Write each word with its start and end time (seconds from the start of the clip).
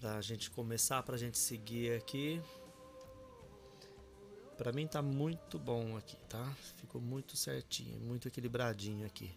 para 0.00 0.16
a 0.16 0.20
gente 0.22 0.50
começar, 0.50 1.02
para 1.02 1.14
a 1.14 1.18
gente 1.18 1.36
seguir 1.36 1.92
aqui. 1.92 2.40
Para 4.56 4.72
mim 4.72 4.86
tá 4.86 5.02
muito 5.02 5.58
bom 5.58 5.96
aqui, 5.96 6.16
tá? 6.28 6.44
Ficou 6.76 7.00
muito 7.00 7.36
certinho, 7.36 8.00
muito 8.00 8.26
equilibradinho 8.26 9.06
aqui. 9.06 9.30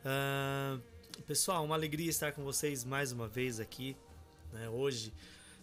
Uh, 0.00 0.80
pessoal, 1.22 1.64
uma 1.64 1.74
alegria 1.74 2.08
estar 2.08 2.32
com 2.32 2.42
vocês 2.42 2.84
mais 2.84 3.12
uma 3.12 3.28
vez 3.28 3.60
aqui, 3.60 3.96
né? 4.52 4.68
Hoje, 4.70 5.12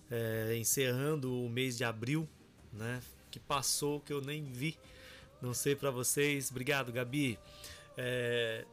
é, 0.09 0.55
encerrando 0.57 1.43
o 1.43 1.50
mês 1.50 1.77
de 1.77 1.84
abril, 1.84 2.29
né? 2.71 3.02
Que 3.32 3.39
passou 3.39 4.00
que 4.00 4.13
eu 4.13 4.21
nem 4.21 4.43
vi. 4.43 4.77
Não 5.41 5.54
sei 5.55 5.75
para 5.75 5.89
vocês. 5.89 6.52
Obrigado, 6.52 6.91
Gabi. 6.91 7.39
É, 7.98 8.66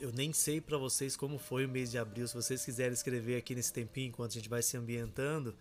eu 0.00 0.10
nem 0.12 0.32
sei 0.32 0.60
para 0.60 0.78
vocês 0.78 1.16
como 1.16 1.38
foi 1.38 1.66
o 1.66 1.68
mês 1.68 1.90
de 1.90 1.98
abril. 1.98 2.26
Se 2.26 2.34
vocês 2.34 2.64
quiserem 2.64 2.92
escrever 2.92 3.36
aqui 3.36 3.54
nesse 3.54 3.72
tempinho, 3.72 4.08
enquanto 4.08 4.30
a 4.30 4.34
gente 4.34 4.48
vai 4.48 4.62
se 4.62 4.76
ambientando, 4.76 5.54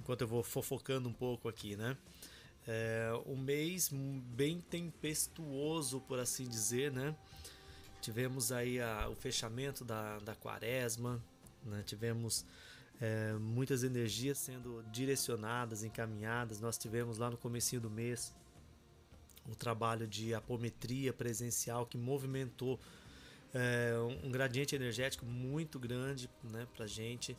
enquanto 0.00 0.22
eu 0.22 0.26
vou 0.26 0.42
fofocando 0.42 1.08
um 1.08 1.12
pouco 1.12 1.48
aqui, 1.48 1.76
né? 1.76 1.96
É, 2.66 3.10
um 3.26 3.36
mês 3.36 3.90
bem 3.92 4.60
tempestuoso, 4.60 6.00
por 6.00 6.18
assim 6.18 6.48
dizer, 6.48 6.90
né? 6.90 7.14
Tivemos 8.00 8.50
aí 8.50 8.80
a, 8.80 9.08
o 9.08 9.14
fechamento 9.14 9.84
da, 9.84 10.18
da 10.20 10.34
quaresma, 10.34 11.22
né? 11.64 11.82
tivemos 11.84 12.44
é, 13.00 13.34
muitas 13.34 13.84
energias 13.84 14.38
sendo 14.38 14.82
direcionadas, 14.90 15.84
encaminhadas. 15.84 16.60
Nós 16.60 16.78
tivemos 16.78 17.18
lá 17.18 17.30
no 17.30 17.36
comecinho 17.36 17.80
do 17.80 17.90
mês 17.90 18.34
o 19.48 19.54
trabalho 19.54 20.06
de 20.06 20.34
apometria 20.34 21.12
presencial 21.12 21.84
que 21.84 21.98
movimentou 21.98 22.78
é, 23.54 23.92
um 24.22 24.30
gradiente 24.30 24.74
energético 24.74 25.24
muito 25.26 25.78
grande 25.78 26.28
né, 26.42 26.66
para 26.74 26.86
gente. 26.86 27.36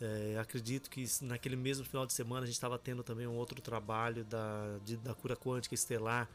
É, 0.00 0.36
acredito 0.38 0.90
que 0.90 1.06
naquele 1.20 1.54
mesmo 1.54 1.84
final 1.84 2.06
de 2.06 2.12
semana 2.12 2.42
a 2.42 2.46
gente 2.46 2.54
estava 2.54 2.78
tendo 2.78 3.02
também 3.02 3.26
um 3.26 3.36
outro 3.36 3.60
trabalho 3.60 4.24
da, 4.24 4.78
de, 4.84 4.96
da 4.96 5.14
cura 5.14 5.36
quântica 5.36 5.74
estelar, 5.74 6.28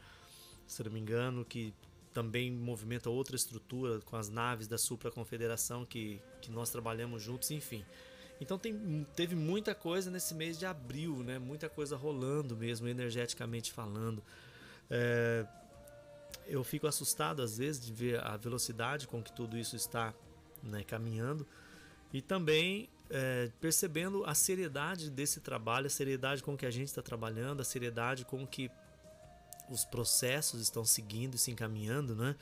se 0.66 0.82
não 0.82 0.90
me 0.90 1.00
engano, 1.00 1.44
que 1.44 1.74
também 2.14 2.50
movimenta 2.50 3.10
outra 3.10 3.36
estrutura 3.36 4.00
com 4.00 4.16
as 4.16 4.28
naves 4.28 4.66
da 4.66 4.78
Supra 4.78 5.10
Confederação 5.10 5.84
que, 5.84 6.20
que 6.40 6.50
nós 6.50 6.70
trabalhamos 6.70 7.22
juntos, 7.22 7.50
enfim. 7.50 7.84
Então 8.40 8.58
tem, 8.58 9.06
teve 9.14 9.34
muita 9.34 9.74
coisa 9.74 10.10
nesse 10.10 10.34
mês 10.34 10.58
de 10.58 10.64
abril, 10.64 11.22
né? 11.22 11.38
Muita 11.38 11.68
coisa 11.68 11.96
rolando 11.96 12.56
mesmo, 12.56 12.88
energeticamente 12.88 13.72
falando. 13.72 14.22
É, 14.88 15.44
eu 16.48 16.64
fico 16.64 16.86
assustado 16.86 17.42
às 17.42 17.58
vezes 17.58 17.84
de 17.84 17.92
ver 17.92 18.24
a 18.24 18.36
velocidade 18.36 19.06
com 19.06 19.22
que 19.22 19.30
tudo 19.32 19.56
isso 19.56 19.76
está 19.76 20.14
né, 20.62 20.82
caminhando 20.82 21.46
e 22.12 22.22
também 22.22 22.88
é, 23.10 23.50
percebendo 23.60 24.24
a 24.24 24.34
seriedade 24.34 25.10
desse 25.10 25.40
trabalho, 25.40 25.86
a 25.86 25.90
seriedade 25.90 26.42
com 26.42 26.56
que 26.56 26.66
a 26.66 26.70
gente 26.70 26.88
está 26.88 27.02
trabalhando, 27.02 27.60
a 27.60 27.64
seriedade 27.64 28.24
com 28.24 28.46
que 28.46 28.70
os 29.70 29.84
processos 29.84 30.60
estão 30.60 30.84
seguindo 30.84 31.34
e 31.34 31.38
se 31.38 31.50
encaminhando, 31.50 32.14
né? 32.16 32.34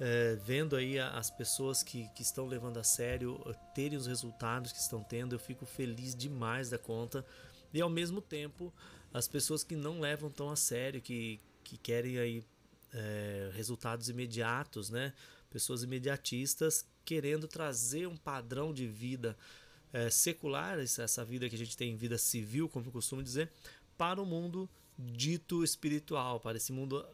É, 0.00 0.36
vendo 0.44 0.74
aí 0.74 0.98
as 0.98 1.30
pessoas 1.30 1.82
que, 1.82 2.08
que 2.16 2.22
estão 2.22 2.46
levando 2.46 2.78
a 2.78 2.82
sério 2.82 3.40
terem 3.74 3.96
os 3.96 4.08
resultados 4.08 4.72
que 4.72 4.78
estão 4.78 5.04
tendo, 5.04 5.34
eu 5.34 5.38
fico 5.38 5.64
feliz 5.64 6.16
demais 6.16 6.68
da 6.68 6.78
conta. 6.78 7.24
E 7.72 7.80
ao 7.80 7.88
mesmo 7.88 8.20
tempo, 8.20 8.72
as 9.12 9.28
pessoas 9.28 9.62
que 9.62 9.76
não 9.76 10.00
levam 10.00 10.30
tão 10.30 10.50
a 10.50 10.56
sério, 10.56 11.00
que, 11.00 11.40
que 11.62 11.76
querem 11.76 12.18
aí 12.18 12.44
é, 12.94 13.50
resultados 13.52 14.08
imediatos, 14.08 14.88
né? 14.88 15.12
Pessoas 15.50 15.82
imediatistas 15.82 16.86
querendo 17.04 17.46
trazer 17.46 18.06
um 18.06 18.16
padrão 18.16 18.72
de 18.72 18.86
vida 18.86 19.36
é, 19.92 20.08
secular, 20.08 20.78
essa 20.78 21.24
vida 21.24 21.48
que 21.48 21.54
a 21.54 21.58
gente 21.58 21.76
tem, 21.76 21.96
vida 21.96 22.16
civil, 22.16 22.68
como 22.68 22.86
eu 22.86 22.92
costumo 22.92 23.22
dizer, 23.22 23.50
para 23.96 24.20
o 24.20 24.26
mundo 24.26 24.68
dito 24.98 25.62
espiritual, 25.62 26.40
para 26.40 26.56
esse 26.56 26.72
mundo 26.72 27.04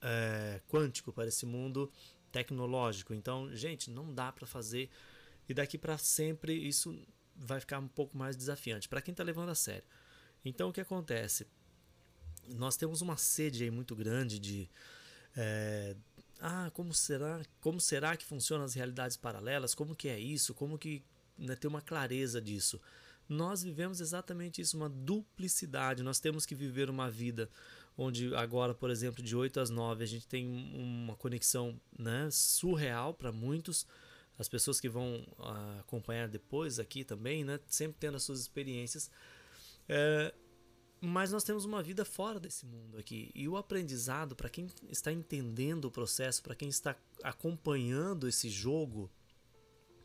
é, 0.00 0.60
quântico, 0.68 1.12
para 1.12 1.28
esse 1.28 1.44
mundo 1.46 1.90
tecnológico. 2.30 3.14
Então, 3.14 3.54
gente, 3.54 3.90
não 3.90 4.12
dá 4.12 4.30
para 4.30 4.46
fazer 4.46 4.90
e 5.48 5.54
daqui 5.54 5.76
para 5.78 5.98
sempre 5.98 6.54
isso 6.54 6.96
vai 7.36 7.60
ficar 7.60 7.78
um 7.78 7.88
pouco 7.88 8.16
mais 8.16 8.36
desafiante 8.36 8.88
para 8.88 9.02
quem 9.02 9.12
está 9.12 9.24
levando 9.24 9.50
a 9.50 9.54
sério. 9.54 9.84
Então, 10.44 10.68
o 10.68 10.72
que 10.72 10.80
acontece? 10.80 11.46
Nós 12.48 12.76
temos 12.76 13.00
uma 13.00 13.16
sede 13.16 13.64
aí 13.64 13.70
muito 13.70 13.96
grande 13.96 14.38
de 14.38 14.68
é, 15.36 15.96
ah, 16.40 16.70
como 16.72 16.92
será, 16.92 17.42
como 17.60 17.80
será 17.80 18.16
que 18.16 18.24
funcionam 18.24 18.64
as 18.64 18.74
realidades 18.74 19.16
paralelas? 19.16 19.74
Como 19.74 19.94
que 19.94 20.08
é 20.08 20.18
isso? 20.18 20.54
Como 20.54 20.78
que 20.78 21.02
né, 21.38 21.56
ter 21.56 21.66
uma 21.66 21.80
clareza 21.80 22.40
disso. 22.40 22.80
Nós 23.28 23.62
vivemos 23.62 24.00
exatamente 24.00 24.60
isso, 24.60 24.76
uma 24.76 24.88
duplicidade. 24.88 26.02
Nós 26.02 26.20
temos 26.20 26.44
que 26.44 26.54
viver 26.54 26.90
uma 26.90 27.10
vida 27.10 27.48
onde 27.96 28.34
agora, 28.34 28.74
por 28.74 28.90
exemplo, 28.90 29.22
de 29.22 29.36
8 29.36 29.60
às 29.60 29.70
9, 29.70 30.02
a 30.02 30.06
gente 30.06 30.26
tem 30.26 30.46
uma 30.74 31.16
conexão 31.16 31.80
né, 31.96 32.28
surreal 32.30 33.14
para 33.14 33.32
muitos. 33.32 33.86
As 34.38 34.48
pessoas 34.48 34.80
que 34.80 34.88
vão 34.88 35.24
uh, 35.38 35.80
acompanhar 35.80 36.28
depois 36.28 36.80
aqui 36.80 37.04
também, 37.04 37.44
né, 37.44 37.60
sempre 37.68 37.96
tendo 38.00 38.16
as 38.16 38.22
suas 38.24 38.40
experiências. 38.40 39.10
É, 39.88 40.34
mas 41.04 41.32
nós 41.32 41.44
temos 41.44 41.64
uma 41.64 41.82
vida 41.82 42.04
fora 42.04 42.40
desse 42.40 42.64
mundo 42.66 42.96
aqui. 42.98 43.30
E 43.34 43.48
o 43.48 43.56
aprendizado, 43.56 44.34
para 44.34 44.48
quem 44.48 44.68
está 44.88 45.12
entendendo 45.12 45.86
o 45.86 45.90
processo, 45.90 46.42
para 46.42 46.54
quem 46.54 46.68
está 46.68 46.96
acompanhando 47.22 48.28
esse 48.28 48.48
jogo, 48.48 49.10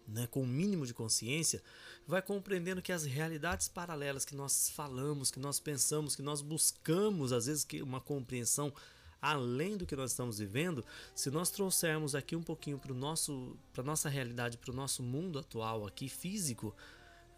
né, 0.08 0.28
com 0.28 0.42
o 0.42 0.44
um 0.44 0.48
mínimo 0.48 0.86
de 0.86 0.94
consciência, 0.94 1.62
vai 2.08 2.22
compreendendo 2.22 2.82
que 2.82 2.92
as 2.92 3.04
realidades 3.04 3.68
paralelas 3.68 4.26
que 4.26 4.36
nós 4.36 4.70
falamos, 4.70 5.32
que 5.32 5.40
nós 5.40 5.60
pensamos, 5.60 6.16
que 6.16 6.22
nós 6.22 6.42
buscamos, 6.42 7.32
às 7.32 7.46
vezes, 7.46 7.66
uma 7.82 8.02
compreensão 8.02 8.74
além 9.22 9.78
do 9.78 9.86
que 9.86 9.96
nós 9.96 10.12
estamos 10.12 10.40
vivendo, 10.40 10.86
se 11.14 11.30
nós 11.30 11.50
trouxermos 11.50 12.16
aqui 12.16 12.36
um 12.36 12.44
pouquinho 12.44 12.80
para 12.80 12.94
nosso, 12.94 13.58
para 13.74 13.84
nossa 13.84 14.10
realidade, 14.10 14.58
para 14.58 14.72
o 14.72 14.76
nosso 14.76 15.04
mundo 15.04 15.38
atual 15.38 15.86
aqui 15.86 16.08
físico, 16.08 16.76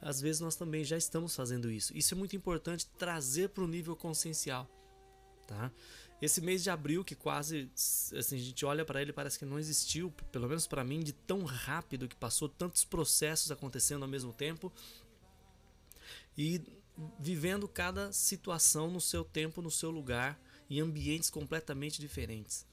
às 0.01 0.19
vezes 0.19 0.41
nós 0.41 0.55
também 0.55 0.83
já 0.83 0.97
estamos 0.97 1.35
fazendo 1.35 1.69
isso. 1.69 1.95
Isso 1.95 2.13
é 2.13 2.17
muito 2.17 2.35
importante 2.35 2.87
trazer 2.97 3.49
para 3.49 3.63
o 3.63 3.67
nível 3.67 3.95
consciencial. 3.95 4.67
Tá? 5.45 5.71
Esse 6.21 6.41
mês 6.41 6.63
de 6.63 6.69
abril, 6.69 7.03
que 7.03 7.15
quase 7.15 7.69
assim, 7.75 8.35
a 8.35 8.39
gente 8.39 8.65
olha 8.65 8.83
para 8.83 9.01
ele 9.01 9.13
parece 9.13 9.37
que 9.37 9.45
não 9.45 9.59
existiu, 9.59 10.11
pelo 10.31 10.47
menos 10.47 10.65
para 10.65 10.83
mim, 10.83 11.01
de 11.01 11.13
tão 11.13 11.43
rápido 11.43 12.07
que 12.07 12.15
passou 12.15 12.49
tantos 12.49 12.83
processos 12.83 13.51
acontecendo 13.51 14.03
ao 14.03 14.07
mesmo 14.07 14.33
tempo 14.33 14.71
e 16.37 16.61
vivendo 17.19 17.67
cada 17.67 18.11
situação 18.11 18.89
no 18.89 19.01
seu 19.01 19.23
tempo, 19.23 19.61
no 19.61 19.71
seu 19.71 19.89
lugar, 19.89 20.39
em 20.69 20.79
ambientes 20.79 21.29
completamente 21.29 21.99
diferentes. 21.99 22.65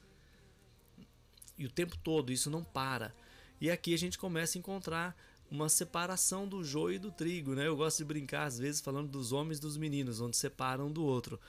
E 1.57 1.65
o 1.65 1.71
tempo 1.71 1.97
todo 1.97 2.31
isso 2.31 2.49
não 2.49 2.63
para. 2.63 3.13
E 3.59 3.69
aqui 3.69 3.93
a 3.93 3.97
gente 3.97 4.17
começa 4.17 4.57
a 4.57 4.59
encontrar 4.59 5.15
uma 5.51 5.69
separação 5.69 6.47
do 6.47 6.63
joio 6.63 6.95
e 6.95 6.99
do 6.99 7.11
trigo, 7.11 7.55
né? 7.55 7.67
Eu 7.67 7.75
gosto 7.75 7.97
de 7.99 8.05
brincar 8.05 8.45
às 8.45 8.59
vezes 8.59 8.81
falando 8.81 9.09
dos 9.09 9.31
homens 9.31 9.57
e 9.57 9.61
dos 9.61 9.77
meninos, 9.77 10.21
onde 10.21 10.37
separam 10.37 10.87
um 10.87 10.91
do 10.91 11.03
outro. 11.03 11.39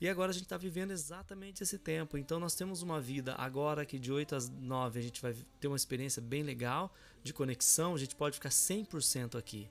E 0.00 0.08
agora 0.08 0.30
a 0.30 0.34
gente 0.34 0.44
está 0.44 0.56
vivendo 0.56 0.90
exatamente 0.90 1.62
esse 1.62 1.78
tempo. 1.78 2.18
Então 2.18 2.40
nós 2.40 2.54
temos 2.54 2.82
uma 2.82 3.00
vida 3.00 3.34
agora 3.36 3.86
que 3.86 3.98
de 3.98 4.12
8 4.12 4.34
às 4.34 4.48
9 4.48 4.98
a 4.98 5.02
gente 5.02 5.22
vai 5.22 5.34
ter 5.60 5.68
uma 5.68 5.76
experiência 5.76 6.20
bem 6.20 6.42
legal 6.42 6.92
de 7.22 7.32
conexão, 7.32 7.94
a 7.94 7.98
gente 7.98 8.14
pode 8.14 8.34
ficar 8.34 8.50
100% 8.50 9.38
aqui. 9.38 9.68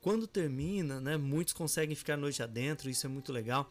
Quando 0.00 0.26
termina, 0.26 1.00
né, 1.00 1.16
muitos 1.16 1.52
conseguem 1.52 1.94
ficar 1.94 2.14
a 2.14 2.16
noite 2.16 2.42
adentro, 2.42 2.90
isso 2.90 3.06
é 3.06 3.08
muito 3.08 3.32
legal. 3.32 3.70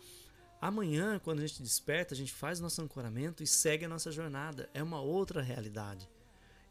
Amanhã, 0.61 1.19
quando 1.19 1.39
a 1.39 1.47
gente 1.47 1.63
desperta, 1.63 2.13
a 2.13 2.17
gente 2.17 2.31
faz 2.31 2.59
nosso 2.59 2.81
ancoramento 2.81 3.41
e 3.41 3.47
segue 3.47 3.83
a 3.83 3.89
nossa 3.89 4.11
jornada. 4.11 4.69
É 4.73 4.83
uma 4.83 5.01
outra 5.01 5.41
realidade. 5.41 6.07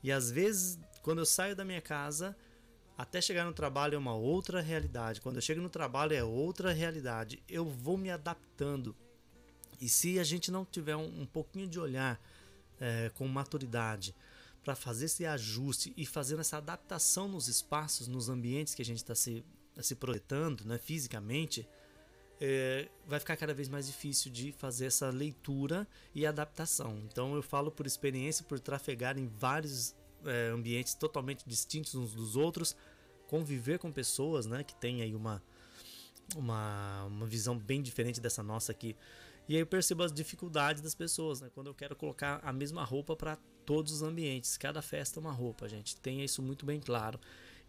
E 0.03 0.13
às 0.13 0.31
vezes, 0.31 0.79
quando 1.03 1.19
eu 1.19 1.27
saio 1.27 1.57
da 1.57 1.65
minha 1.65 1.81
casa, 1.81 2.37
até 2.97 3.21
chegar 3.21 3.45
no 3.45 3.53
trabalho 3.53 3.95
é 3.95 3.99
uma 3.99 4.15
outra 4.15 4.61
realidade. 4.61 5.21
Quando 5.21 5.37
eu 5.37 5.43
chego 5.43 5.61
no 5.61 5.71
trabalho 5.71 6.13
é 6.13 6.23
outra 6.23 6.73
realidade. 6.73 7.43
Eu 7.49 7.65
vou 7.65 7.97
me 7.97 8.11
adaptando. 8.11 8.95
E 9.81 9.89
se 9.89 10.19
a 10.19 10.25
gente 10.25 10.51
não 10.51 10.65
tiver 10.65 10.97
um, 10.97 11.23
um 11.23 11.27
pouquinho 11.27 11.67
de 11.67 11.81
olhar 11.81 12.21
é, 12.79 13.11
com 13.15 13.27
maturidade 13.27 14.15
para 14.63 14.75
fazer 14.75 15.07
esse 15.07 15.25
ajuste 15.25 15.95
e 15.97 16.05
fazer 16.05 16.39
essa 16.39 16.59
adaptação 16.59 17.27
nos 17.27 17.49
espaços, 17.49 18.07
nos 18.07 18.29
ambientes 18.29 18.75
que 18.75 18.83
a 18.83 18.85
gente 18.85 18.99
está 18.99 19.15
se, 19.15 19.43
se 19.81 19.95
projetando 19.95 20.67
né, 20.67 20.77
fisicamente, 20.77 21.67
é, 22.39 22.89
vai 23.07 23.19
ficar 23.19 23.37
cada 23.37 23.55
vez 23.55 23.69
mais 23.69 23.87
difícil 23.87 24.31
de 24.31 24.53
fazer 24.53 24.87
essa 24.87 25.09
leitura 25.11 25.87
e 26.15 26.27
adaptação. 26.27 26.99
Então 27.05 27.35
eu 27.35 27.43
falo 27.43 27.71
por 27.71 27.87
experiência, 27.87 28.45
por 28.45 28.61
trafegar 28.61 29.19
em 29.19 29.27
vários 29.27 29.95
é, 30.25 30.49
ambientes 30.49 30.95
totalmente 30.95 31.45
distintos 31.47 31.95
uns 31.95 32.13
dos 32.15 32.37
outros, 32.37 32.77
conviver 33.27 33.79
com 33.79 33.93
pessoas 33.93 34.47
né, 34.47 34.65
que 34.65 34.75
têm 34.75 35.03
aí 35.03 35.15
uma, 35.15 35.43
uma, 36.37 37.05
uma 37.05 37.27
visão 37.27 37.57
bem 37.59 37.83
diferente 37.83 38.21
dessa 38.21 38.43
nossa 38.43 38.73
aqui. 38.73 38.97
E 39.49 39.55
aí 39.55 39.63
eu 39.63 39.67
percebo 39.67 40.03
as 40.03 40.13
dificuldades 40.13 40.81
das 40.81 40.95
pessoas, 40.95 41.41
né? 41.41 41.51
Quando 41.53 41.67
eu 41.67 41.75
quero 41.75 41.97
colocar 41.97 42.41
a 42.45 42.53
mesma 42.53 42.85
roupa 42.85 43.17
para 43.17 43.37
todos 43.67 43.93
os 43.93 44.03
ambientes. 44.03 44.57
Cada 44.57 44.81
festa 44.81 45.19
é 45.19 45.21
uma 45.21 45.33
roupa, 45.33 45.69
gente. 45.69 45.97
Tenha 45.97 46.25
isso 46.25 46.41
muito 46.41 46.65
bem 46.65 46.81
claro. 46.81 47.19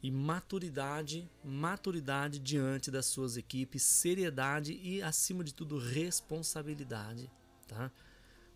e 0.03 0.09
maturidade, 0.09 1.29
maturidade 1.43 2.39
diante 2.39 2.89
das 2.89 3.05
suas 3.05 3.37
equipes, 3.37 3.83
seriedade 3.83 4.79
e 4.81 5.01
acima 5.01 5.43
de 5.43 5.53
tudo 5.53 5.77
responsabilidade, 5.77 7.31
tá? 7.67 7.91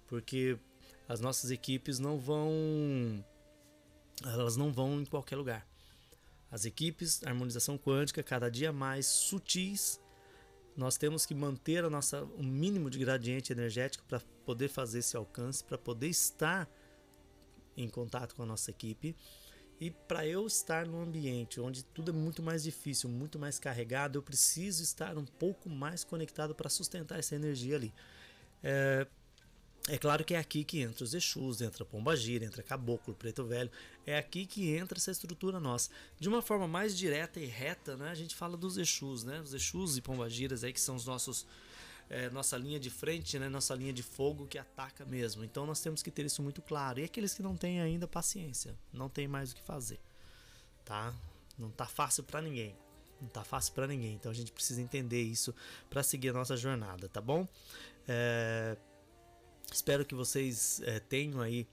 Porque 0.07 0.57
as 1.07 1.19
nossas 1.19 1.51
equipes 1.51 1.99
não 1.99 2.17
vão 2.17 3.23
elas 4.23 4.55
não 4.55 4.71
vão 4.71 5.01
em 5.01 5.05
qualquer 5.05 5.35
lugar. 5.35 5.67
As 6.51 6.65
equipes, 6.65 7.23
harmonização 7.23 7.77
quântica, 7.77 8.23
cada 8.23 8.49
dia 8.49 8.71
mais 8.71 9.05
sutis. 9.05 9.99
Nós 10.75 10.97
temos 10.97 11.25
que 11.25 11.33
manter 11.33 11.83
a 11.83 11.89
nossa 11.89 12.23
um 12.37 12.43
mínimo 12.43 12.89
de 12.89 12.99
gradiente 12.99 13.51
energético 13.51 14.03
para 14.05 14.21
poder 14.45 14.69
fazer 14.69 14.99
esse 14.99 15.17
alcance, 15.17 15.63
para 15.63 15.77
poder 15.77 16.07
estar 16.07 16.69
em 17.75 17.89
contato 17.89 18.35
com 18.35 18.43
a 18.43 18.45
nossa 18.45 18.71
equipe. 18.71 19.15
E 19.79 19.91
para 19.91 20.25
eu 20.25 20.47
estar 20.47 20.85
num 20.85 21.01
ambiente 21.01 21.59
onde 21.59 21.83
tudo 21.83 22.11
é 22.11 22.13
muito 22.13 22.41
mais 22.41 22.63
difícil, 22.63 23.09
muito 23.09 23.37
mais 23.37 23.59
carregado, 23.59 24.17
eu 24.17 24.23
preciso 24.23 24.81
estar 24.81 25.17
um 25.17 25.25
pouco 25.25 25.69
mais 25.69 26.03
conectado 26.03 26.55
para 26.55 26.69
sustentar 26.69 27.19
essa 27.19 27.35
energia 27.35 27.75
ali. 27.75 27.93
É, 28.63 29.05
é 29.89 29.97
claro 29.97 30.23
que 30.23 30.33
é 30.33 30.39
aqui 30.39 30.63
que 30.63 30.79
entra 30.79 31.03
os 31.03 31.13
Exus, 31.13 31.61
entra 31.61 31.83
Pomba 31.83 32.15
Gira, 32.15 32.45
entra 32.45 32.63
Caboclo, 32.63 33.13
Preto 33.13 33.43
Velho. 33.43 33.69
É 34.05 34.17
aqui 34.17 34.45
que 34.45 34.69
entra 34.75 34.97
essa 34.97 35.11
estrutura 35.11 35.59
nossa. 35.59 35.89
De 36.19 36.29
uma 36.29 36.41
forma 36.41 36.67
mais 36.67 36.95
direta 36.95 37.39
e 37.39 37.45
reta, 37.45 37.97
né, 37.97 38.09
a 38.09 38.15
gente 38.15 38.35
fala 38.35 38.55
dos 38.55 38.77
Exus, 38.77 39.23
né? 39.23 39.41
Os 39.41 39.53
Exus 39.53 39.97
e 39.97 40.01
Pomba 40.01 40.29
Giras 40.29 40.63
aí 40.63 40.71
que 40.71 40.79
são 40.79 40.95
os 40.95 41.05
nossos 41.05 41.45
é, 42.09 42.29
nossa 42.29 42.55
linha 42.55 42.79
de 42.79 42.91
frente, 42.91 43.39
né, 43.39 43.49
nossa 43.49 43.73
linha 43.73 43.91
de 43.91 44.03
fogo 44.03 44.45
que 44.45 44.59
ataca 44.59 45.05
mesmo. 45.05 45.43
Então 45.43 45.65
nós 45.65 45.79
temos 45.81 46.03
que 46.03 46.11
ter 46.11 46.25
isso 46.25 46.43
muito 46.43 46.61
claro. 46.61 46.99
E 46.99 47.03
aqueles 47.03 47.33
que 47.33 47.41
não 47.41 47.55
têm 47.55 47.81
ainda 47.81 48.07
paciência, 48.07 48.75
não 48.93 49.09
tem 49.09 49.27
mais 49.27 49.51
o 49.51 49.55
que 49.55 49.61
fazer, 49.63 49.99
tá? 50.83 51.13
Não 51.57 51.71
tá 51.71 51.87
fácil 51.87 52.23
para 52.23 52.41
ninguém. 52.41 52.75
Não 53.19 53.29
tá 53.29 53.43
fácil 53.43 53.73
para 53.73 53.87
ninguém. 53.87 54.13
Então 54.13 54.31
a 54.31 54.35
gente 54.35 54.51
precisa 54.51 54.81
entender 54.81 55.21
isso 55.21 55.55
para 55.89 56.03
seguir 56.03 56.29
a 56.29 56.33
nossa 56.33 56.55
jornada, 56.55 57.09
tá 57.09 57.21
bom? 57.21 57.47
É 58.07 58.77
Espero 59.71 60.05
que 60.05 60.15
vocês 60.15 60.81
é, 60.83 60.99
tenham 60.99 61.41
aí 61.41 61.67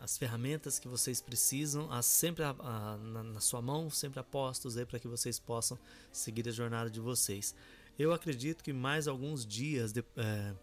as 0.00 0.16
ferramentas 0.16 0.78
que 0.78 0.88
vocês 0.88 1.20
precisam, 1.20 1.90
sempre 2.02 2.44
a, 2.44 2.54
a, 2.58 2.96
na, 2.96 3.22
na, 3.22 3.40
sua 3.40 3.60
mão, 3.60 3.90
sempre 3.90 4.20
apostos 4.20 4.76
aí 4.76 4.86
para 4.86 4.98
que 4.98 5.08
vocês 5.08 5.38
possam 5.38 5.78
seguir 6.12 6.48
a 6.48 6.52
jornada 6.52 6.90
de 6.90 7.00
vocês. 7.00 7.54
Eu 7.98 8.12
acredito 8.12 8.62
que 8.62 8.72
mais 8.72 9.08
alguns 9.08 9.44
dias, 9.44 9.92
de, 9.92 10.04
é, 10.16 10.54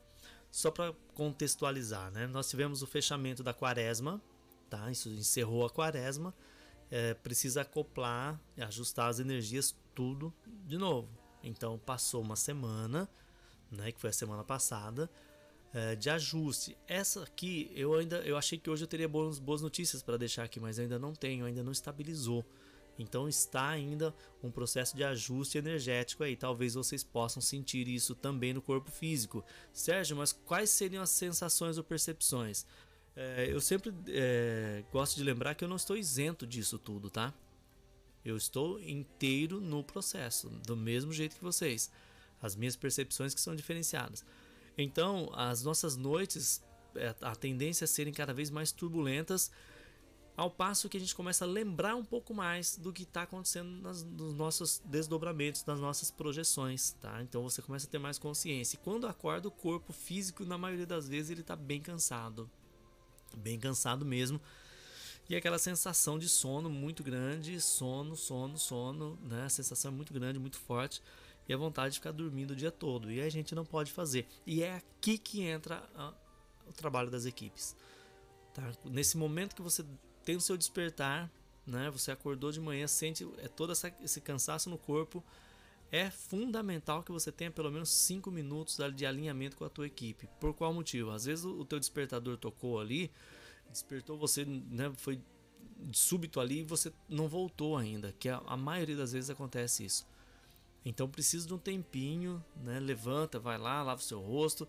só 0.52 0.72
para 0.72 0.94
contextualizar, 1.14 2.12
né? 2.12 2.28
nós 2.28 2.50
tivemos 2.50 2.82
o 2.82 2.88
fechamento 2.88 3.44
da 3.44 3.54
quaresma, 3.54 4.22
tá? 4.70 4.90
isso 4.92 5.10
encerrou 5.10 5.66
a 5.66 5.70
quaresma, 5.70 6.34
é, 6.90 7.14
precisa 7.16 7.62
acoplar, 7.62 8.40
ajustar 8.58 9.10
as 9.10 9.20
energias, 9.20 9.76
tudo 9.96 10.34
de 10.66 10.78
novo. 10.78 11.10
Então 11.44 11.78
passou 11.78 12.22
uma 12.22 12.36
semana, 12.36 13.10
né, 13.70 13.92
que 13.92 14.00
foi 14.00 14.12
a 14.12 14.14
semana 14.14 14.44
passada, 14.44 15.10
é, 15.74 15.96
de 15.96 16.10
ajuste. 16.10 16.78
Essa 16.88 17.24
aqui 17.24 17.72
eu 17.76 17.94
ainda 17.96 18.18
eu 18.18 18.38
achei 18.38 18.58
que 18.58 18.70
hoje 18.70 18.84
eu 18.84 18.88
teria 18.88 19.08
boas, 19.08 19.40
boas 19.40 19.62
notícias 19.62 20.04
para 20.04 20.18
deixar 20.18 20.44
aqui, 20.44 20.60
mas 20.60 20.78
ainda 20.78 21.00
não 21.00 21.14
tenho, 21.14 21.46
ainda 21.46 21.64
não 21.64 21.72
estabilizou. 21.72 22.46
Então 22.98 23.28
está 23.28 23.70
ainda 23.70 24.14
um 24.44 24.52
processo 24.52 24.96
de 24.96 25.04
ajuste 25.04 25.58
energético 25.58 26.24
aí. 26.24 26.36
Talvez 26.36 26.76
vocês 26.76 27.04
possam 27.04 27.42
sentir 27.42 27.88
isso 27.88 28.14
também 28.14 28.54
no 28.54 28.62
corpo 28.62 28.92
físico. 28.92 29.44
Sérgio, 29.74 30.16
mas 30.16 30.32
quais 30.32 30.70
seriam 30.70 31.02
as 31.02 31.10
sensações 31.10 31.78
ou 31.78 31.84
percepções? 31.84 32.66
É, 33.16 33.48
eu 33.50 33.60
sempre 33.60 33.94
é, 34.10 34.84
gosto 34.92 35.16
de 35.16 35.24
lembrar 35.24 35.56
que 35.56 35.64
eu 35.64 35.68
não 35.68 35.76
estou 35.76 35.98
isento 35.98 36.46
disso 36.46 36.78
tudo, 36.78 37.10
tá? 37.10 37.34
Eu 38.24 38.38
estou 38.38 38.80
inteiro 38.80 39.60
no 39.60 39.84
processo, 39.84 40.50
do 40.50 40.76
mesmo 40.76 41.12
jeito 41.12 41.36
que 41.36 41.44
vocês. 41.44 41.92
As 42.42 42.56
minhas 42.56 42.76
percepções 42.76 43.34
que 43.34 43.42
são 43.42 43.56
diferenciadas. 43.56 44.24
Então, 44.78 45.30
as 45.34 45.64
nossas 45.64 45.96
noites, 45.96 46.64
é, 46.96 47.16
a 47.22 47.36
tendência 47.36 47.86
a 47.86 47.88
serem 47.88 48.14
cada 48.14 48.34
vez 48.34 48.50
mais 48.50 48.72
turbulentas, 48.72 49.52
ao 50.36 50.50
passo 50.50 50.90
que 50.90 50.98
a 50.98 51.00
gente 51.00 51.14
começa 51.14 51.46
a 51.46 51.48
lembrar 51.48 51.96
um 51.96 52.04
pouco 52.04 52.34
mais 52.34 52.76
do 52.76 52.92
que 52.92 53.04
está 53.04 53.22
acontecendo 53.22 53.70
nas, 53.82 54.04
nos 54.04 54.34
nossos 54.34 54.82
desdobramentos, 54.84 55.64
nas 55.66 55.80
nossas 55.80 56.10
projeções, 56.10 56.92
tá? 57.00 57.22
Então 57.22 57.44
você 57.44 57.62
começa 57.62 57.86
a 57.86 57.90
ter 57.90 58.00
mais 58.00 58.18
consciência. 58.18 58.76
E 58.76 58.80
quando 58.80 59.06
acorda, 59.06 59.48
o 59.48 59.52
corpo 59.52 59.94
físico, 59.94 60.44
na 60.44 60.58
maioria 60.58 60.88
das 60.88 61.08
vezes, 61.08 61.30
ele 61.30 61.42
está 61.42 61.56
bem 61.56 61.80
cansado, 61.80 62.50
bem 63.38 63.60
cansado 63.60 64.04
mesmo. 64.04 64.42
E 65.30 65.36
aquela 65.36 65.60
sensação 65.60 66.18
de 66.18 66.28
sono 66.28 66.70
muito 66.70 67.04
grande, 67.04 67.62
sono, 67.62 68.16
sono, 68.16 68.58
sono, 68.58 69.18
né? 69.22 69.46
A 69.46 69.50
sensação 69.50 69.92
é 69.92 69.94
muito 69.94 70.14
grande, 70.14 70.40
muito 70.40 70.58
forte 70.58 71.02
e 71.48 71.54
a 71.54 71.58
vontade 71.58 71.94
de 71.94 72.00
ficar 72.00 72.12
dormindo 72.12 72.52
o 72.52 72.56
dia 72.56 72.72
todo. 72.72 73.12
E 73.12 73.22
a 73.22 73.30
gente 73.30 73.54
não 73.54 73.66
pode 73.66 73.92
fazer. 73.92 74.28
E 74.46 74.64
é 74.64 74.76
aqui 74.76 75.18
que 75.18 75.42
entra 75.42 75.84
a, 75.96 76.14
o 76.68 76.74
trabalho 76.74 77.10
das 77.10 77.26
equipes. 77.26 77.76
Tá? 78.54 78.72
Nesse 78.86 79.18
momento 79.18 79.56
que 79.56 79.62
você 79.62 79.86
tem 80.24 80.36
o 80.36 80.42
seu 80.42 80.58
despertar, 80.58 81.30
né? 81.66 81.90
Você 81.92 82.12
acordou 82.12 82.52
de 82.52 82.60
manhã, 82.60 82.88
sente 82.88 83.28
é 83.38 83.48
todo 83.48 83.72
essa, 83.72 83.94
esse 84.02 84.22
cansaço 84.22 84.70
no 84.70 84.78
corpo. 84.78 85.24
É 85.92 86.10
fundamental 86.10 87.04
que 87.04 87.12
você 87.12 87.32
tenha 87.32 87.52
pelo 87.52 87.72
menos 87.72 87.90
5 87.90 88.32
minutos 88.32 88.80
de 88.96 89.06
alinhamento 89.06 89.56
com 89.56 89.64
a 89.64 89.70
tua 89.70 89.86
equipe. 89.86 90.28
Por 90.40 90.54
qual 90.54 90.74
motivo? 90.74 91.12
Às 91.12 91.26
vezes 91.26 91.46
o, 91.46 91.64
teu 91.66 91.80
despertador 91.80 92.36
tocou 92.38 92.80
ali, 92.80 93.12
despertou 93.70 94.18
você, 94.18 94.44
né, 94.44 94.92
foi 94.98 95.22
súbito 95.92 96.40
ali 96.40 96.62
e 96.62 96.64
você 96.64 96.92
não 97.08 97.28
voltou 97.28 97.78
ainda, 97.78 98.12
que 98.18 98.28
a, 98.28 98.38
a 98.48 98.58
maioria 98.58 98.96
das 98.96 99.12
vezes 99.12 99.30
acontece 99.30 99.86
isso. 99.86 100.08
Então 100.86 101.08
precisa 101.08 101.48
de 101.48 101.54
um 101.54 101.58
tempinho, 101.58 102.44
né? 102.62 102.80
Levanta, 102.80 103.40
vai 103.40 103.58
lá, 103.58 103.82
lava 103.82 104.02
o 104.02 104.04
seu 104.04 104.20
rosto, 104.20 104.68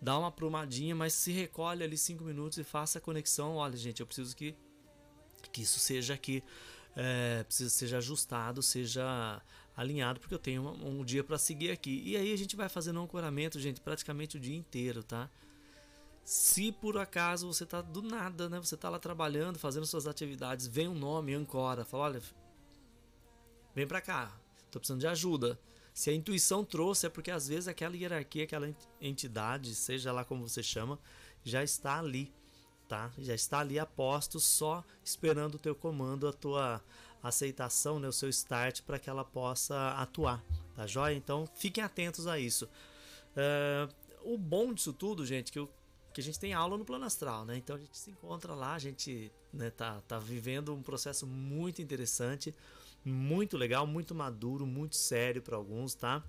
dá 0.00 0.18
uma 0.18 0.30
prumadinha, 0.30 0.94
mas 0.94 1.12
se 1.14 1.32
recolhe 1.32 1.82
ali 1.82 1.96
cinco 1.96 2.24
minutos 2.24 2.58
e 2.58 2.64
faça 2.64 2.98
a 2.98 3.00
conexão. 3.00 3.56
Olha, 3.56 3.76
gente, 3.76 4.00
eu 4.00 4.06
preciso 4.06 4.36
que, 4.36 4.54
que 5.52 5.62
isso 5.62 5.78
seja 5.78 6.14
aqui, 6.14 6.42
é, 6.94 7.42
precisa 7.44 7.70
seja 7.70 7.98
ajustado, 7.98 8.62
seja 8.62 9.42
alinhado, 9.76 10.20
porque 10.20 10.34
eu 10.34 10.38
tenho 10.38 10.62
um, 10.62 11.00
um 11.00 11.04
dia 11.04 11.22
para 11.24 11.36
seguir 11.36 11.70
aqui. 11.70 12.02
E 12.04 12.16
aí 12.16 12.32
a 12.32 12.36
gente 12.36 12.56
vai 12.56 12.68
fazendo 12.68 13.00
um 13.00 13.04
ancoramento, 13.04 13.58
gente, 13.58 13.80
praticamente 13.80 14.36
o 14.36 14.40
dia 14.40 14.56
inteiro, 14.56 15.02
tá? 15.02 15.28
Se 16.24 16.72
por 16.72 16.98
acaso 16.98 17.46
você 17.46 17.64
tá 17.64 17.80
do 17.80 18.02
nada, 18.02 18.48
né? 18.48 18.58
Você 18.58 18.76
tá 18.76 18.88
lá 18.88 18.98
trabalhando, 18.98 19.58
fazendo 19.58 19.86
suas 19.86 20.06
atividades, 20.06 20.66
vem 20.66 20.88
um 20.88 20.94
nome, 20.94 21.34
ancora, 21.34 21.84
fala, 21.84 22.04
olha, 22.04 22.22
vem 23.74 23.86
para 23.86 24.00
cá, 24.00 24.36
Estou 24.66 24.80
precisando 24.80 25.00
de 25.00 25.06
ajuda. 25.06 25.58
Se 25.94 26.10
a 26.10 26.12
intuição 26.12 26.62
trouxe, 26.64 27.06
é 27.06 27.08
porque 27.08 27.30
às 27.30 27.48
vezes 27.48 27.68
aquela 27.68 27.96
hierarquia, 27.96 28.44
aquela 28.44 28.70
entidade, 29.00 29.74
seja 29.74 30.12
lá 30.12 30.24
como 30.24 30.46
você 30.46 30.62
chama, 30.62 30.98
já 31.42 31.64
está 31.64 31.98
ali, 31.98 32.30
tá? 32.86 33.10
Já 33.16 33.34
está 33.34 33.60
ali 33.60 33.78
a 33.78 33.86
posto, 33.86 34.38
só 34.38 34.84
esperando 35.02 35.54
o 35.54 35.58
teu 35.58 35.74
comando, 35.74 36.28
a 36.28 36.32
tua 36.32 36.82
aceitação, 37.22 37.98
né, 37.98 38.08
o 38.08 38.12
seu 38.12 38.28
start 38.28 38.82
para 38.82 38.98
que 38.98 39.08
ela 39.08 39.24
possa 39.24 39.92
atuar, 39.92 40.44
tá 40.74 40.86
joia? 40.86 41.14
Então 41.14 41.48
fiquem 41.54 41.82
atentos 41.82 42.26
a 42.26 42.38
isso. 42.38 42.68
Uh, 43.34 43.92
o 44.22 44.36
bom 44.36 44.74
disso 44.74 44.92
tudo, 44.92 45.24
gente, 45.24 45.50
que, 45.50 45.58
eu, 45.58 45.70
que 46.12 46.20
a 46.20 46.24
gente 46.24 46.38
tem 46.38 46.52
aula 46.52 46.76
no 46.76 46.84
plano 46.84 47.04
astral, 47.04 47.44
né? 47.44 47.56
Então 47.56 47.76
a 47.76 47.78
gente 47.78 47.96
se 47.96 48.10
encontra 48.10 48.54
lá, 48.54 48.74
a 48.74 48.78
gente 48.78 49.32
né, 49.52 49.70
tá, 49.70 50.00
tá 50.06 50.18
vivendo 50.18 50.74
um 50.74 50.82
processo 50.82 51.26
muito 51.26 51.80
interessante 51.80 52.54
muito 53.06 53.56
legal, 53.56 53.86
muito 53.86 54.14
maduro, 54.14 54.66
muito 54.66 54.96
sério 54.96 55.40
para 55.40 55.56
alguns, 55.56 55.94
tá? 55.94 56.24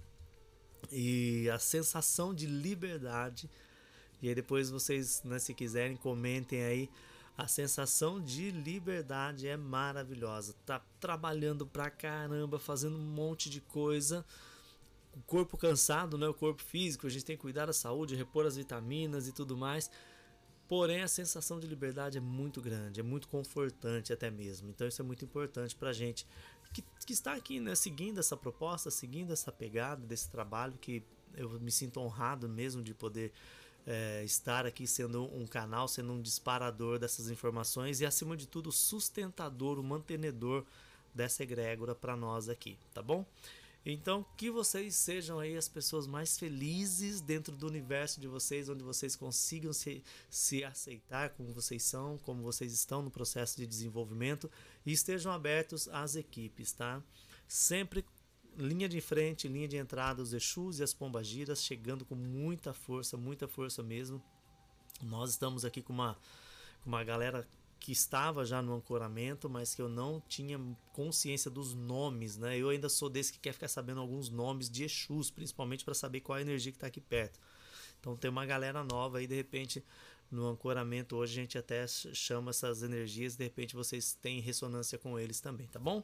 E 0.92 1.50
a 1.50 1.58
sensação 1.58 2.34
de 2.34 2.46
liberdade. 2.46 3.50
E 4.22 4.30
aí 4.30 4.36
depois 4.36 4.70
vocês, 4.70 5.24
né, 5.24 5.40
se 5.40 5.54
quiserem, 5.54 5.98
comentem 5.98 6.64
aí. 6.64 6.90
A 7.36 7.48
sensação 7.48 8.20
de 8.20 8.52
liberdade 8.52 9.48
é 9.48 9.58
maravilhosa. 9.58 10.56
Tá 10.66 10.80
trabalhando 11.00 11.68
pra 11.68 11.90
caramba, 11.90 12.58
fazendo 12.60 12.96
um 12.96 13.02
monte 13.02 13.50
de 13.50 13.62
coisa. 13.62 14.26
O 15.16 15.22
corpo 15.22 15.58
cansado, 15.58 16.18
né? 16.18 16.28
O 16.28 16.34
corpo 16.34 16.62
físico, 16.62 17.06
a 17.08 17.10
gente 17.10 17.26
tem 17.26 17.36
que 17.36 17.42
cuidar 17.42 17.68
da 17.68 17.74
saúde, 17.74 18.16
repor 18.16 18.46
as 18.46 18.56
vitaminas 18.56 19.28
e 19.28 19.32
tudo 19.32 19.58
mais. 19.58 19.90
Porém, 20.68 21.02
a 21.02 21.08
sensação 21.08 21.60
de 21.60 21.68
liberdade 21.68 22.18
é 22.18 22.22
muito 22.22 22.62
grande, 22.62 23.00
é 23.00 23.04
muito 23.04 23.28
confortante 23.28 24.12
até 24.12 24.30
mesmo. 24.30 24.70
Então, 24.70 24.88
isso 24.88 25.02
é 25.02 25.06
muito 25.06 25.24
importante 25.24 25.76
para 25.76 25.90
a 25.90 25.94
gente 25.94 26.28
que, 26.74 26.84
que 27.06 27.14
está 27.14 27.34
aqui, 27.34 27.60
né, 27.60 27.76
seguindo 27.76 28.20
essa 28.20 28.36
proposta, 28.36 28.90
seguindo 28.92 29.32
essa 29.32 29.52
pegada 29.52 30.06
desse 30.06 30.30
trabalho 30.30 30.74
que 30.80 31.04
eu 31.36 31.50
me 31.60 31.72
sinto 31.72 32.00
honrado 32.00 32.50
mesmo 32.50 32.82
de 32.82 32.94
poder 32.94 33.32
é, 33.86 34.24
estar 34.24 34.66
aqui 34.66 34.86
sendo 34.86 35.24
um 35.34 35.48
canal, 35.48 35.88
sendo 35.88 36.12
um 36.12 36.22
disparador 36.22 37.00
dessas 37.00 37.30
informações 37.30 38.02
e, 38.02 38.06
acima 38.06 38.36
de 38.36 38.48
tudo, 38.48 38.72
sustentador, 38.72 39.80
o 39.80 39.84
mantenedor 39.84 40.66
dessa 41.14 41.44
egrégora 41.44 41.96
para 41.96 42.16
nós 42.16 42.50
aqui, 42.50 42.78
tá 42.94 43.02
bom? 43.02 43.26
Então, 43.89 44.25
que 44.36 44.51
vocês 44.51 44.98
sejam 44.98 45.39
aí 45.39 45.56
as 45.56 45.70
pessoas 45.70 46.06
mais 46.08 46.38
felizes 46.38 47.22
dentro 47.22 47.56
do 47.56 47.65
universo 47.67 48.20
de 48.20 48.27
vocês, 48.27 48.67
onde 48.67 48.84
vocês 48.84 49.15
consigam 49.15 49.72
se, 49.72 50.03
se 50.29 50.62
aceitar 50.62 51.29
como 51.29 51.53
vocês 51.53 51.84
são, 51.84 52.17
como 52.17 52.44
vocês 52.44 52.74
estão 52.74 53.01
no 53.01 53.10
processo 53.10 53.56
de 53.56 53.65
desenvolvimento 53.65 54.51
e 54.86 54.91
estejam 54.91 55.32
abertos 55.32 55.88
às 55.88 56.17
equipes, 56.17 56.74
tá? 56.74 57.01
Sempre 57.48 58.03
linha 58.58 58.89
de 58.89 59.00
frente, 59.00 59.48
linha 59.48 59.70
de 59.70 59.77
entrada, 59.77 60.22
os 60.22 60.34
Exus 60.34 60.79
e 60.79 60.84
as 60.84 60.94
Pombagiras 60.94 61.63
chegando 61.63 62.03
com 62.03 62.15
muita 62.15 62.74
força, 62.74 63.15
muita 63.15 63.48
força 63.48 63.82
mesmo. 63.82 64.22
Nós 65.01 65.29
estamos 65.29 65.63
aqui 65.63 65.82
com 65.82 65.94
uma, 65.94 66.17
com 66.84 66.89
uma 66.89 67.06
galera 67.06 67.48
que 67.80 67.92
estava 67.92 68.46
já 68.46 68.62
no 68.62 68.76
ancoramento, 68.76 69.50
mas 69.50 69.74
que 69.76 69.82
eu 69.82 69.90
não 69.90 70.22
tinha 70.28 70.60
consciência 70.94 71.50
dos 71.50 71.74
nomes, 71.74 72.38
né? 72.38 72.58
Eu 72.58 72.70
ainda 72.70 72.90
sou 72.90 73.10
desse 73.10 73.32
que 73.32 73.40
quer 73.40 73.54
ficar 73.54 73.68
sabendo 73.68 74.00
alguns 74.00 74.30
nomes 74.30 74.70
de 74.70 74.84
Exus, 74.84 75.30
principalmente 75.30 75.86
para 75.86 75.94
saber 75.94 76.22
qual 76.22 76.38
a 76.38 76.42
energia 76.42 76.72
que 76.72 76.78
está 76.78 76.88
aqui 76.88 77.02
perto. 77.02 77.40
Então 78.00 78.16
tem 78.16 78.30
uma 78.30 78.46
galera 78.46 78.84
nova 78.84 79.20
aí, 79.20 79.28
de 79.28 79.36
repente, 79.36 79.84
no 80.32 80.48
ancoramento 80.48 81.16
hoje 81.16 81.40
a 81.40 81.42
gente 81.42 81.58
até 81.58 81.86
chama 81.88 82.50
essas 82.50 82.84
energias, 82.84 83.36
de 83.36 83.44
repente 83.44 83.76
vocês 83.76 84.14
têm 84.22 84.40
ressonância 84.40 84.98
com 84.98 85.18
eles 85.18 85.40
também, 85.40 85.68
tá 85.68 85.80
bom? 85.80 86.04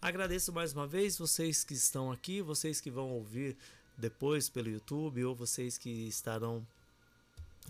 Agradeço 0.00 0.52
mais 0.52 0.72
uma 0.72 0.86
vez 0.86 1.16
vocês 1.16 1.64
que 1.64 1.74
estão 1.74 2.12
aqui, 2.12 2.42
vocês 2.42 2.80
que 2.80 2.90
vão 2.90 3.10
ouvir 3.10 3.56
depois 3.96 4.48
pelo 4.48 4.68
YouTube 4.68 5.24
ou 5.24 5.34
vocês 5.34 5.78
que 5.78 6.06
estarão 6.06 6.66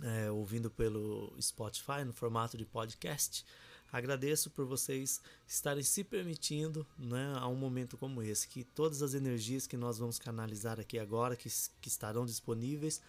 é, 0.03 0.31
ouvindo 0.31 0.71
pelo 0.71 1.35
Spotify 1.41 2.05
no 2.05 2.13
formato 2.13 2.57
de 2.57 2.65
podcast. 2.65 3.45
Agradeço 3.93 4.51
por 4.51 4.67
vocês 4.67 5.21
estarem 5.47 5.83
se 5.83 6.03
permitindo 6.03 6.87
né, 6.99 7.35
a 7.37 7.47
um 7.49 7.55
momento 7.55 7.97
como 7.97 8.23
esse, 8.23 8.49
que 8.49 8.65
todas 8.65 9.01
as 9.01 9.15
energias 9.15 9.67
que 9.67 9.77
nós 9.77 9.99
vamos 9.99 10.19
canalizar 10.19 10.81
aqui 10.81 10.99
agora, 10.99 11.37
que, 11.37 11.49
que 11.81 11.89
estarão 11.89 12.27
disponíveis, 12.27 13.01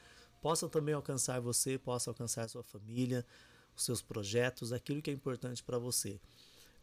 possam 0.42 0.70
também 0.70 0.94
alcançar 0.94 1.42
você, 1.42 1.78
possam 1.78 2.12
alcançar 2.12 2.48
sua 2.48 2.64
família, 2.64 3.26
os 3.76 3.84
seus 3.84 4.02
projetos, 4.02 4.72
aquilo 4.72 5.02
que 5.02 5.10
é 5.10 5.14
importante 5.14 5.64
para 5.64 5.78
você. 5.78 6.20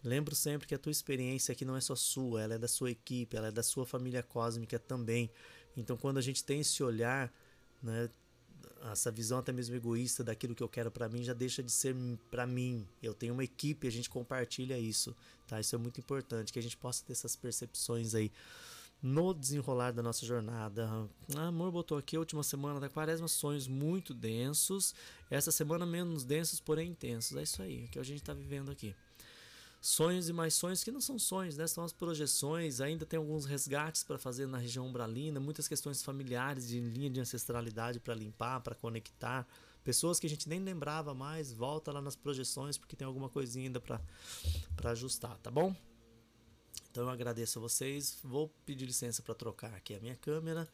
Lembro 0.03 0.35
sempre 0.35 0.67
que 0.69 0.75
a 0.75 0.79
tua 0.79 0.93
experiência 0.93 1.53
aqui 1.53 1.65
não 1.65 1.77
é 1.77 1.81
só 1.81 1.97
sua, 1.97 2.43
ela 2.43 2.55
é 2.55 2.59
da 2.59 2.69
sua 2.69 2.91
equipe, 2.91 3.37
ela 3.37 3.49
é 3.49 3.51
da 3.51 3.63
sua 3.63 3.87
família 3.87 4.23
cósmica 4.23 4.79
também. 4.79 5.31
Então, 5.77 5.97
quando 5.97 6.19
a 6.19 6.21
gente 6.21 6.45
tem 6.45 6.61
esse 6.61 6.83
olhar, 6.83 7.33
né, 7.83 8.11
essa 8.93 9.11
visão 9.11 9.39
até 9.39 9.53
mesmo 9.53 9.75
egoísta 9.75 10.23
daquilo 10.23 10.55
que 10.55 10.63
eu 10.63 10.69
quero 10.69 10.91
para 10.91 11.09
mim 11.09 11.23
já 11.23 11.33
deixa 11.33 11.63
de 11.63 11.73
ser 11.73 11.97
para 12.31 12.47
mim. 12.47 12.87
Eu 13.03 13.15
tenho 13.15 13.33
uma 13.33 13.45
equipe, 13.45 13.87
a 13.87 13.91
gente 13.91 14.11
compartilha 14.11 14.79
isso, 14.79 15.15
tá? 15.47 15.61
Isso 15.61 15.75
é 15.75 15.79
muito 15.79 16.01
importante 16.01 16.53
que 16.53 16.59
a 16.59 16.63
gente 16.63 16.77
possa 16.77 17.05
ter 17.05 17.13
essas 17.13 17.35
percepções 17.35 18.15
aí 18.15 18.31
no 19.03 19.35
desenrolar 19.35 19.93
da 19.93 20.03
nossa 20.03 20.25
jornada. 20.25 20.89
Ah, 21.37 21.49
amor 21.49 21.71
botou 21.71 21.99
aqui 21.99 22.17
a 22.17 22.19
última 22.19 22.43
semana 22.43 22.81
da 22.81 22.89
quaresma 22.89 23.29
sonhos 23.29 23.69
muito 23.69 24.15
densos, 24.15 24.95
essa 25.31 25.51
semana 25.51 25.85
menos 25.85 26.25
densos, 26.25 26.61
porém 26.61 26.91
intensos. 26.91 27.37
É 27.37 27.43
isso 27.43 27.63
aí, 27.63 27.85
é 27.85 27.87
que 27.89 27.99
a 27.99 28.03
gente 28.03 28.23
está 28.23 28.33
vivendo 28.33 28.71
aqui 28.71 28.95
sonhos 29.85 30.31
e 30.31 30.33
mais 30.33 30.55
sonhos 30.55 30.83
que 30.83 30.91
não 30.91 31.01
são 31.01 31.19
sonhos, 31.19 31.59
né? 31.59 31.67
São 31.67 31.85
as 31.85 31.93
projeções. 31.93 32.81
Ainda 32.81 33.05
tem 33.05 33.19
alguns 33.19 33.45
resgates 33.45 34.03
para 34.03 34.19
fazer 34.19 34.47
na 34.47 34.57
região 34.57 34.87
umbralina, 34.87 35.39
muitas 35.39 35.69
questões 35.69 36.03
familiares 36.03 36.69
de 36.69 36.81
linha 36.81 37.11
de 37.11 37.21
ancestralidade 37.21 38.01
para 38.01 38.15
limpar, 38.15 38.61
para 38.61 38.75
conectar. 38.75 39.47
Pessoas 39.85 40.19
que 40.19 40.27
a 40.27 40.31
gente 40.31 40.49
nem 40.49 40.59
lembrava 40.59 41.13
mais, 41.13 41.53
volta 41.53 41.93
lá 41.93 42.01
nas 42.01 42.17
projeções 42.17 42.79
porque 42.79 42.97
tem 42.97 43.07
alguma 43.07 43.29
coisinha 43.29 43.67
ainda 43.67 43.79
para 43.79 44.01
ajustar, 44.91 45.37
tá 45.39 45.51
bom? 45.51 45.77
Então 46.91 47.05
eu 47.05 47.11
agradeço 47.11 47.59
a 47.59 47.63
vocês. 47.63 48.19
Vou 48.25 48.49
pedir 48.65 48.87
licença 48.87 49.23
para 49.23 49.35
trocar 49.35 49.75
aqui 49.75 49.95
a 49.95 50.01
minha 50.01 50.17
câmera, 50.17 50.67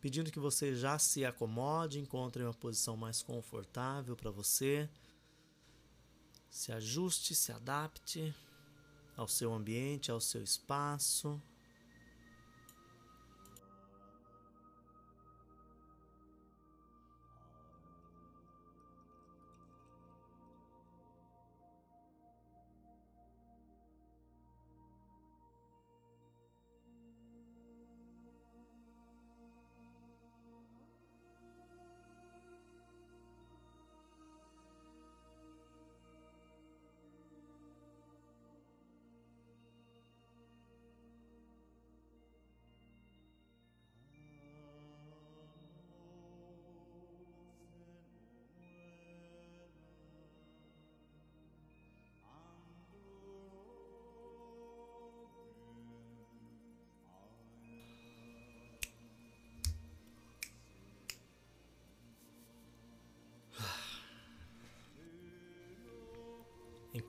pedindo 0.00 0.32
que 0.32 0.40
você 0.40 0.74
já 0.74 0.98
se 0.98 1.24
acomode, 1.24 2.00
encontre 2.00 2.42
uma 2.42 2.52
posição 2.52 2.96
mais 2.96 3.22
confortável 3.22 4.16
para 4.16 4.32
você 4.32 4.88
se 6.54 6.70
ajuste, 6.70 7.34
se 7.34 7.50
adapte 7.50 8.32
ao 9.16 9.26
seu 9.26 9.52
ambiente, 9.52 10.12
ao 10.12 10.20
seu 10.20 10.40
espaço. 10.40 11.42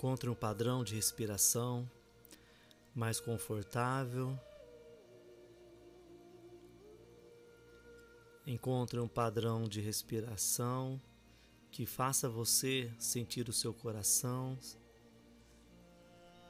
Encontre 0.06 0.30
um 0.30 0.36
padrão 0.36 0.84
de 0.84 0.94
respiração 0.94 1.90
mais 2.94 3.20
confortável. 3.20 4.40
Encontre 8.46 9.00
um 9.00 9.08
padrão 9.08 9.64
de 9.68 9.82
respiração 9.82 11.02
que 11.72 11.88
faça 11.88 12.30
você 12.30 12.94
sentir 13.00 13.50
o 13.50 13.52
seu 13.52 13.74
coração, 13.74 14.56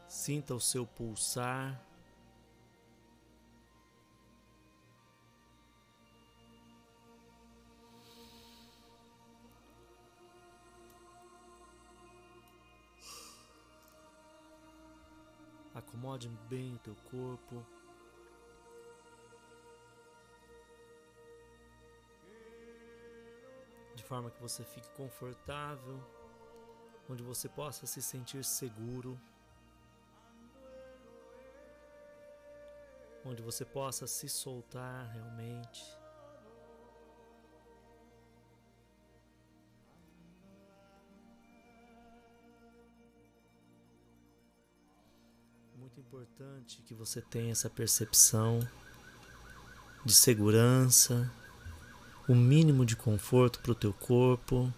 sinta 0.05 0.53
o 0.53 0.59
seu 0.59 0.85
pulsar. 0.85 1.81
Acomode 16.05 16.29
bem 16.47 16.75
o 16.75 16.77
teu 16.77 16.95
corpo. 17.09 17.65
De 23.95 24.03
forma 24.03 24.29
que 24.29 24.39
você 24.39 24.63
fique 24.63 24.87
confortável, 24.91 25.99
onde 27.09 27.23
você 27.23 27.49
possa 27.49 27.87
se 27.87 28.03
sentir 28.03 28.45
seguro, 28.45 29.19
onde 33.25 33.41
você 33.41 33.65
possa 33.65 34.05
se 34.05 34.29
soltar 34.29 35.07
realmente. 35.07 36.04
Importante 46.15 46.81
que 46.83 46.93
você 46.93 47.21
tenha 47.21 47.51
essa 47.51 47.69
percepção 47.69 48.65
de 50.05 50.13
segurança, 50.13 51.29
o 52.25 52.31
um 52.31 52.35
mínimo 52.35 52.85
de 52.85 52.95
conforto 52.95 53.59
para 53.59 53.73
o 53.73 53.75
teu 53.75 53.91
corpo. 53.91 54.73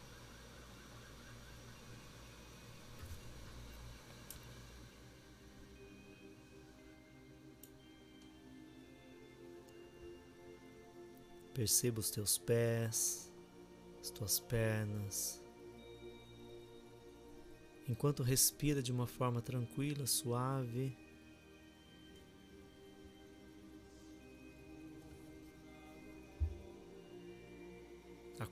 Perceba 11.53 11.99
os 11.99 12.09
teus 12.09 12.39
pés, 12.39 13.31
as 14.01 14.09
tuas 14.09 14.39
pernas 14.39 15.39
enquanto 17.89 18.21
respira 18.21 18.81
de 18.81 18.91
uma 18.91 19.07
forma 19.07 19.41
tranquila, 19.41 20.05
suave. 20.05 21.06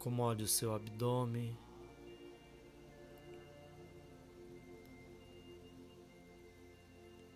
Acomode 0.06 0.44
o 0.44 0.48
seu 0.48 0.72
abdômen. 0.72 1.58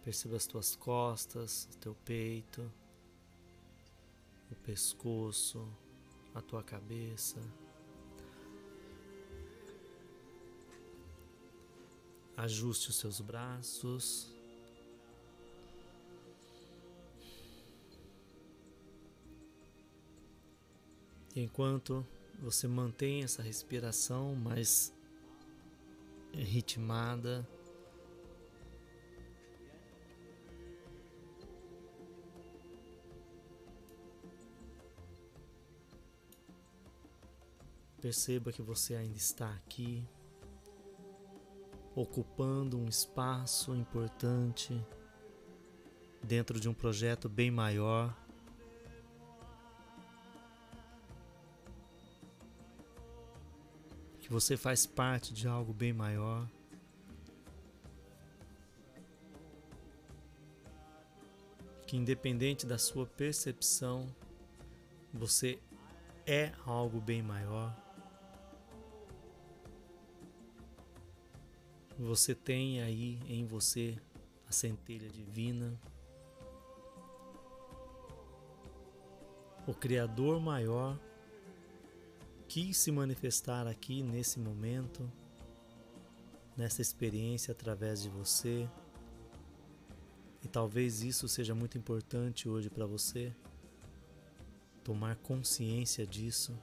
Perceba 0.06 0.36
as 0.36 0.46
tuas 0.46 0.76
costas, 0.76 1.68
teu 1.82 1.96
peito. 2.06 2.72
o 4.52 4.56
pescoço, 4.58 5.68
a 6.36 6.44
tua 6.44 6.62
cabeça. 6.62 7.42
Ajuste 12.38 12.92
os 12.92 12.98
seus 12.98 13.20
braços. 13.20 14.32
Enquanto 21.36 22.06
você 22.41 22.67
mantém 22.67 23.24
essa 23.24 23.41
respiração 23.41 24.36
mais 24.36 24.93
ritmada, 26.34 27.48
Perceba 38.01 38.53
que 38.53 38.62
você 38.62 38.96
ainda 38.96 39.17
está 39.17 39.53
aqui, 39.55 40.08
ocupando 41.93 42.79
um 42.79 42.88
espaço 42.88 43.75
importante 43.75 44.81
dentro 46.24 46.62
de 46.62 46.69
um 46.69 46.74
projeto 46.74 47.27
bem 47.27 47.51
maior. 47.51 48.17
Que 54.29 54.33
você 54.33 54.55
faz 54.55 54.86
parte 54.86 55.33
de 55.33 55.48
algo 55.48 55.74
bem 55.74 55.91
maior. 55.91 56.48
Que, 61.88 61.98
independente 61.98 62.63
da 62.63 62.77
sua 62.77 63.07
percepção, 63.07 64.07
você 65.12 65.57
é 66.27 66.51
algo 66.63 67.01
bem 67.01 67.24
maior. 67.24 67.75
Você 71.98 72.36
tem 72.36 72.83
aí 72.83 73.19
em 73.27 73.48
você 73.48 73.98
a 74.48 74.51
centelha 74.51 75.09
divina, 75.09 75.75
o 79.65 79.74
Criador 79.74 80.39
maior 80.39 81.00
quis 82.50 82.77
se 82.77 82.91
manifestar 82.91 83.68
aqui 83.68 84.01
nesse 84.01 84.39
momento, 84.39 85.08
nessa 86.58 86.82
experiência 86.82 87.51
através 87.51 88.01
de 88.01 88.10
você. 88.10 88.68
E 90.44 90.48
talvez 90.48 91.03
isso 91.03 91.27
seja 91.27 91.53
muito 91.53 91.77
importante 91.77 92.50
hoje 92.50 92.68
para 92.68 92.88
você, 92.88 93.32
tomar 94.84 95.15
consciência 95.18 96.08
disso, 96.08 96.58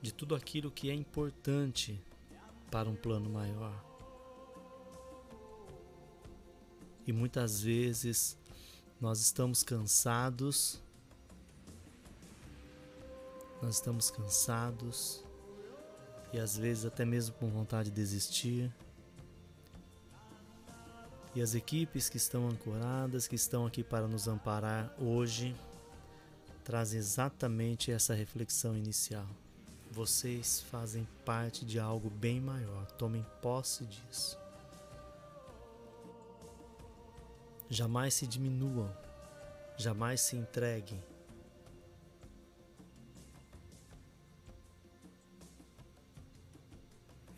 de 0.00 0.14
tudo 0.14 0.36
aquilo 0.36 0.70
que 0.70 0.88
é 0.88 0.94
importante 0.94 2.00
para 2.70 2.88
um 2.88 2.94
plano 2.94 3.28
maior. 3.28 3.84
E 7.04 7.12
muitas 7.12 7.60
vezes 7.60 8.38
nós 9.00 9.18
estamos 9.20 9.64
cansados, 9.64 10.80
nós 13.62 13.76
estamos 13.76 14.10
cansados 14.10 15.24
e 16.32 16.38
às 16.38 16.56
vezes 16.56 16.84
até 16.84 17.04
mesmo 17.04 17.34
com 17.34 17.48
vontade 17.50 17.90
de 17.90 17.96
desistir. 17.96 18.72
E 21.34 21.40
as 21.40 21.54
equipes 21.54 22.08
que 22.08 22.16
estão 22.16 22.48
ancoradas, 22.48 23.28
que 23.28 23.36
estão 23.36 23.66
aqui 23.66 23.84
para 23.84 24.08
nos 24.08 24.26
amparar 24.26 24.92
hoje, 24.98 25.54
trazem 26.64 26.98
exatamente 26.98 27.92
essa 27.92 28.14
reflexão 28.14 28.76
inicial. 28.76 29.26
Vocês 29.90 30.60
fazem 30.70 31.06
parte 31.24 31.64
de 31.64 31.78
algo 31.78 32.08
bem 32.10 32.40
maior. 32.40 32.86
Tomem 32.92 33.24
posse 33.42 33.84
disso. 33.84 34.38
Jamais 37.68 38.14
se 38.14 38.26
diminuam. 38.26 38.90
Jamais 39.76 40.20
se 40.20 40.36
entreguem. 40.36 41.02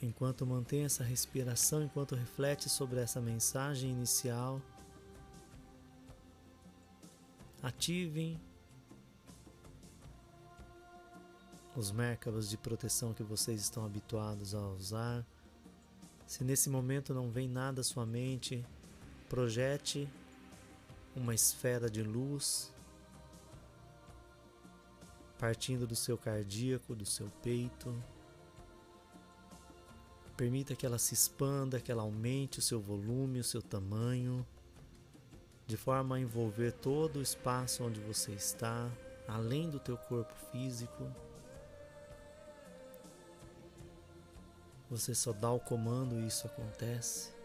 Enquanto 0.03 0.45
mantém 0.45 0.85
essa 0.85 1.05
respiração, 1.05 1.85
enquanto 1.85 2.17
reflete 2.17 2.69
sobre 2.69 2.99
essa 3.01 3.21
mensagem 3.21 3.89
inicial, 3.89 4.61
ativem 7.63 8.41
os 11.77 11.93
Merkabas 11.93 12.51
de 12.51 12.59
proteção 12.59 13.15
que 13.15 13.23
vocês 13.23 13.61
estão 13.61 13.87
habituados 13.87 14.57
a 14.57 14.61
usar. 14.71 15.25
Se 16.27 16.43
nesse 16.43 16.69
momento 16.69 17.15
não 17.15 17.31
vem 17.31 17.49
nada 17.49 17.81
à 17.81 17.85
sua 17.85 18.05
mente, 18.05 18.67
projete 19.29 20.09
uma 21.15 21.33
esfera 21.33 21.89
de 21.89 22.03
luz 22.03 22.73
partindo 25.39 25.87
do 25.87 25.97
seu 25.97 26.19
cardíaco, 26.19 26.95
do 26.95 27.07
seu 27.07 27.29
peito. 27.43 27.93
Permita 30.37 30.75
que 30.75 30.87
ela 30.87 30.99
se 30.99 31.15
expanda, 31.15 31.81
que 31.81 31.93
ela 31.93 32.03
aumente 32.03 32.59
o 32.59 32.63
seu 32.63 32.81
volume, 32.81 33.41
o 33.41 33.45
seu 33.45 33.63
tamanho, 33.63 34.47
de 35.67 35.77
forma 35.77 36.17
a 36.17 36.21
envolver 36.21 36.73
todo 36.73 37.19
o 37.19 37.23
espaço 37.23 37.85
onde 37.85 38.01
você 38.01 38.33
está, 38.33 38.91
além 39.29 39.71
do 39.71 39.79
teu 39.79 39.97
corpo 39.97 40.35
físico. 40.51 41.11
Você 44.91 45.15
só 45.15 45.33
dá 45.33 45.51
o 45.51 45.61
comando 45.61 46.19
e 46.19 46.27
isso 46.27 46.47
acontece. 46.47 47.42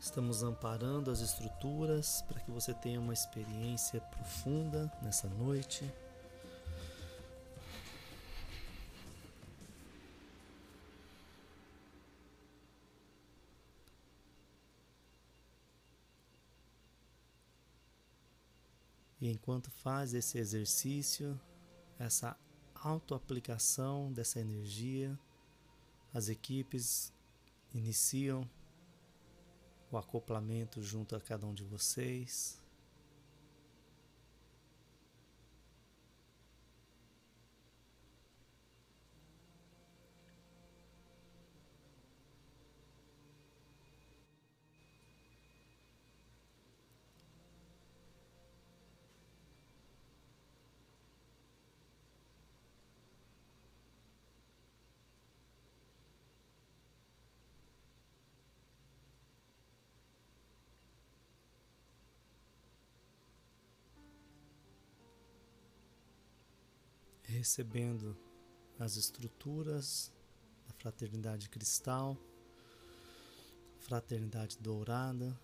Estamos 0.00 0.42
amparando 0.42 1.10
as 1.10 1.20
estruturas 1.20 2.22
para 2.22 2.40
que 2.40 2.50
você 2.50 2.72
tenha 2.72 2.98
uma 2.98 3.12
experiência 3.12 4.00
profunda 4.00 4.90
nessa 5.02 5.28
noite. 5.28 5.84
E 19.20 19.30
enquanto 19.30 19.70
faz 19.70 20.14
esse 20.14 20.38
exercício, 20.38 21.38
essa 21.98 22.34
autoaplicação 22.74 24.10
dessa 24.10 24.40
energia, 24.40 25.16
as 26.14 26.30
equipes 26.30 27.12
iniciam 27.74 28.48
o 29.90 29.96
acoplamento 29.96 30.82
junto 30.82 31.16
a 31.16 31.20
cada 31.20 31.46
um 31.46 31.54
de 31.54 31.64
vocês. 31.64 32.59
Recebendo 67.40 68.14
as 68.78 68.98
estruturas 68.98 70.12
da 70.68 70.74
fraternidade 70.74 71.48
cristal, 71.48 72.14
fraternidade 73.78 74.58
dourada. 74.58 75.34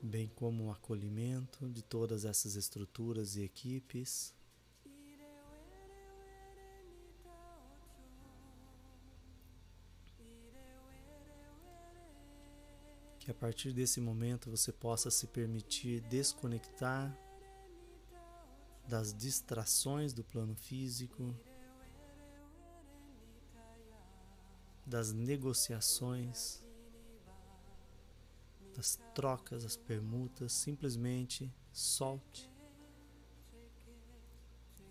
Bem 0.00 0.28
como 0.28 0.66
o 0.66 0.70
acolhimento 0.70 1.68
de 1.68 1.82
todas 1.82 2.24
essas 2.24 2.54
estruturas 2.54 3.34
e 3.34 3.42
equipes. 3.42 4.32
A 13.30 13.34
partir 13.34 13.72
desse 13.72 14.00
momento 14.00 14.50
você 14.50 14.72
possa 14.72 15.08
se 15.08 15.28
permitir 15.28 16.00
desconectar 16.00 17.16
das 18.88 19.14
distrações 19.14 20.12
do 20.12 20.24
plano 20.24 20.56
físico, 20.56 21.32
das 24.84 25.12
negociações, 25.12 26.60
das 28.74 28.98
trocas, 29.14 29.62
das 29.62 29.76
permutas, 29.76 30.52
simplesmente 30.52 31.54
solte 31.72 32.50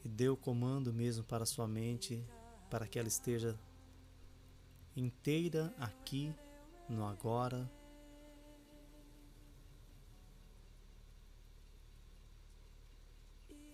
e 0.02 0.08
dê 0.08 0.30
o 0.30 0.38
comando 0.38 0.94
mesmo 0.94 1.26
para 1.26 1.46
sua 1.46 1.68
mente 1.68 2.26
para 2.70 2.88
que 2.88 2.98
ela 2.98 3.10
esteja 3.10 3.60
inteira 4.96 5.74
aqui 5.78 6.34
no 6.88 7.06
agora. 7.06 7.70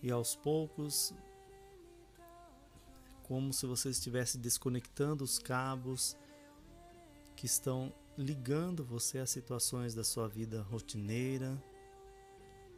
E 0.06 0.10
aos 0.12 0.36
poucos, 0.36 1.12
como 3.24 3.52
se 3.52 3.66
você 3.66 3.90
estivesse 3.90 4.38
desconectando 4.38 5.24
os 5.24 5.36
cabos 5.36 6.16
que 7.34 7.46
estão 7.46 7.92
ligando 8.16 8.84
você 8.84 9.18
a 9.18 9.26
situações 9.26 9.96
da 9.96 10.04
sua 10.04 10.28
vida 10.28 10.62
rotineira, 10.62 11.60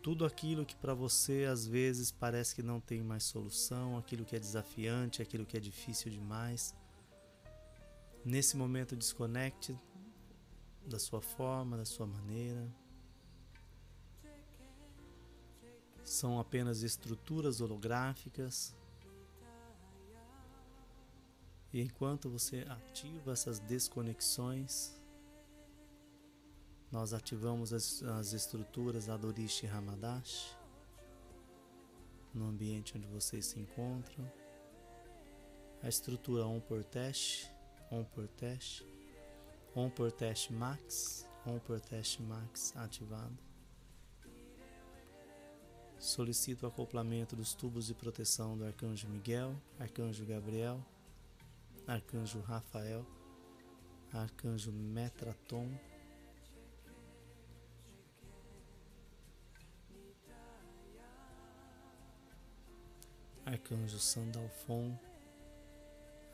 tudo 0.02 0.24
aquilo 0.24 0.64
que 0.64 0.74
para 0.74 0.94
você 0.94 1.44
às 1.44 1.66
vezes 1.66 2.10
parece 2.10 2.54
que 2.54 2.62
não 2.62 2.80
tem 2.80 3.02
mais 3.02 3.24
solução, 3.24 3.98
aquilo 3.98 4.24
que 4.24 4.34
é 4.34 4.40
desafiante, 4.40 5.20
aquilo 5.20 5.44
que 5.44 5.58
é 5.58 5.60
difícil 5.60 6.10
demais. 6.10 6.74
Nesse 8.24 8.56
momento, 8.56 8.96
desconecte 8.96 9.78
da 10.86 10.98
sua 10.98 11.20
forma, 11.20 11.76
da 11.76 11.84
sua 11.84 12.06
maneira. 12.06 12.66
São 16.08 16.40
apenas 16.40 16.82
estruturas 16.82 17.60
holográficas. 17.60 18.74
E 21.72 21.82
enquanto 21.82 22.30
você 22.30 22.64
ativa 22.68 23.32
essas 23.32 23.58
desconexões, 23.58 24.98
nós 26.90 27.12
ativamos 27.12 27.74
as, 27.74 28.02
as 28.02 28.32
estruturas 28.32 29.10
Adorishi 29.10 29.66
Hamadash 29.66 30.56
no 32.32 32.46
ambiente 32.46 32.96
onde 32.96 33.06
vocês 33.08 33.44
se 33.44 33.60
encontram. 33.60 34.30
A 35.82 35.88
estrutura 35.88 36.46
On 36.46 36.58
por 36.58 36.82
teste, 36.84 37.50
On 37.90 38.02
por 38.02 38.26
teste, 38.28 38.86
On 39.76 39.90
por 39.90 40.10
Max, 40.50 41.26
On 41.46 41.58
por 41.58 41.80
Max 42.26 42.74
ativado. 42.76 43.47
Solicito 45.98 46.62
o 46.62 46.66
acoplamento 46.66 47.34
dos 47.34 47.54
tubos 47.54 47.88
de 47.88 47.94
proteção 47.94 48.56
do 48.56 48.64
Arcanjo 48.64 49.08
Miguel, 49.08 49.60
Arcanjo 49.80 50.24
Gabriel, 50.24 50.80
Arcanjo 51.88 52.40
Rafael, 52.40 53.04
Arcanjo 54.12 54.70
Metraton, 54.70 55.68
Arcanjo 63.44 63.98
Sandalfon, 63.98 64.96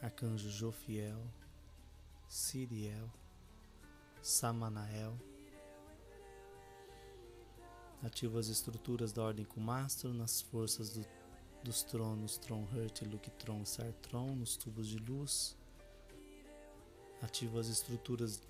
Arcanjo 0.03 0.51
Jofiel, 0.51 1.23
Siriel, 2.29 3.11
Samanael. 4.21 5.34
Ativa 8.05 8.39
as 8.39 8.49
estruturas 8.49 9.13
da 9.13 9.23
Ordem 9.23 9.47
Kumastro 9.47 10.13
nas 10.13 10.43
forças 10.43 10.91
do, 10.91 11.07
dos 11.63 11.83
tronos 11.83 12.37
Tronhurt, 12.37 13.01
Luctron 13.03 13.63
e 13.63 13.67
Sartron 13.67 14.37
nos 14.37 14.57
tubos 14.57 14.87
de 14.87 14.99
luz. 14.99 15.57
Ativa 17.23 17.59
as 17.61 17.69
estruturas 17.69 18.43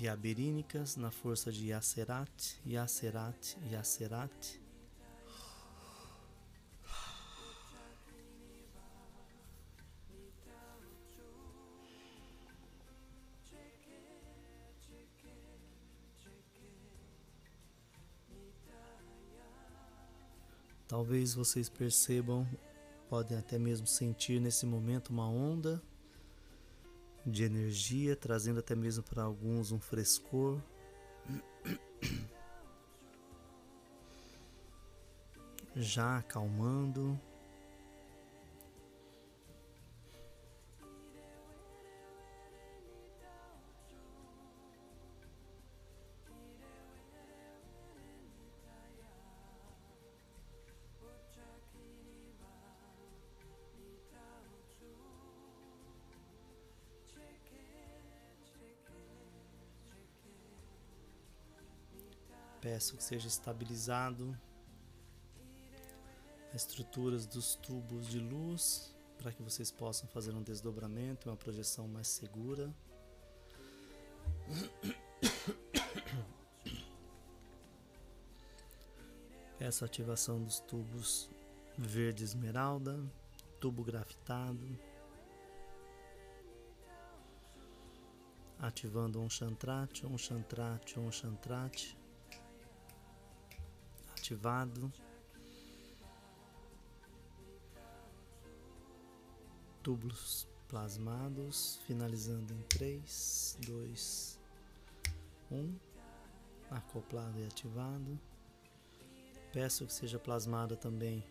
Iaberínicas 0.00 0.96
na 0.96 1.10
força 1.10 1.52
de 1.52 1.68
Yacerat, 1.68 2.56
Yacerat, 2.66 3.56
Yacerat. 3.70 4.61
Talvez 21.02 21.34
vocês 21.34 21.68
percebam, 21.68 22.46
podem 23.08 23.36
até 23.36 23.58
mesmo 23.58 23.88
sentir 23.88 24.40
nesse 24.40 24.64
momento 24.64 25.08
uma 25.08 25.28
onda 25.28 25.82
de 27.26 27.42
energia, 27.42 28.14
trazendo 28.14 28.60
até 28.60 28.76
mesmo 28.76 29.02
para 29.02 29.24
alguns 29.24 29.72
um 29.72 29.80
frescor. 29.80 30.62
Já 35.74 36.18
acalmando. 36.18 37.18
Peço 62.62 62.96
que 62.96 63.02
seja 63.02 63.26
estabilizado 63.26 64.38
as 66.54 66.62
estruturas 66.62 67.26
dos 67.26 67.56
tubos 67.56 68.06
de 68.06 68.20
luz 68.20 68.94
para 69.18 69.32
que 69.32 69.42
vocês 69.42 69.72
possam 69.72 70.08
fazer 70.08 70.32
um 70.32 70.42
desdobramento, 70.44 71.28
uma 71.28 71.36
projeção 71.36 71.88
mais 71.88 72.06
segura. 72.06 72.72
Essa 79.58 79.84
ativação 79.84 80.40
dos 80.40 80.60
tubos 80.60 81.28
verde 81.76 82.22
esmeralda, 82.22 82.96
tubo 83.58 83.82
grafitado, 83.82 84.78
ativando 88.60 89.20
um 89.20 89.28
chantrate, 89.28 90.06
um 90.06 90.16
chantrate, 90.16 91.00
um 91.00 91.10
chantrate 91.10 92.00
ativado. 94.22 94.92
Tubos 99.82 100.46
plasmados, 100.68 101.80
finalizando 101.88 102.54
em 102.54 102.62
3, 102.68 103.58
2, 103.66 104.38
1. 105.50 105.74
Acoplado 106.70 107.38
e 107.40 107.44
ativado. 107.44 108.18
Peço 109.52 109.84
que 109.86 109.92
seja 109.92 110.20
plasmada 110.20 110.76
também 110.76 111.24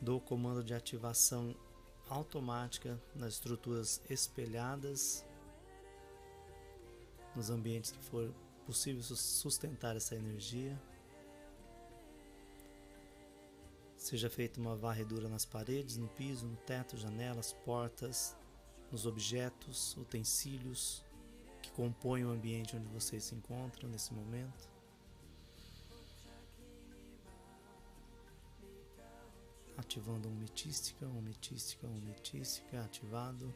do 0.00 0.20
comando 0.20 0.62
de 0.62 0.72
ativação 0.72 1.54
automática 2.08 2.98
nas 3.14 3.34
estruturas 3.34 4.00
espelhadas, 4.08 5.26
nos 7.34 7.50
ambientes 7.50 7.90
que 7.90 8.02
for 8.04 8.32
possível 8.64 9.02
sustentar 9.02 9.96
essa 9.96 10.14
energia. 10.14 10.80
Seja 14.12 14.28
feita 14.28 14.60
uma 14.60 14.76
varredura 14.76 15.26
nas 15.26 15.46
paredes, 15.46 15.96
no 15.96 16.06
piso, 16.06 16.46
no 16.46 16.54
teto, 16.54 16.98
janelas, 16.98 17.54
portas, 17.64 18.36
nos 18.90 19.06
objetos, 19.06 19.96
utensílios 19.96 21.02
que 21.62 21.70
compõem 21.70 22.22
o 22.22 22.28
ambiente 22.28 22.76
onde 22.76 22.86
vocês 22.88 23.24
se 23.24 23.34
encontram 23.34 23.88
nesse 23.88 24.12
momento. 24.12 24.68
Ativando 29.78 30.28
um 30.28 30.34
metística, 30.34 31.06
um 31.06 31.22
metística, 31.22 31.86
um 31.86 32.00
metística, 32.02 32.84
ativado. 32.84 33.50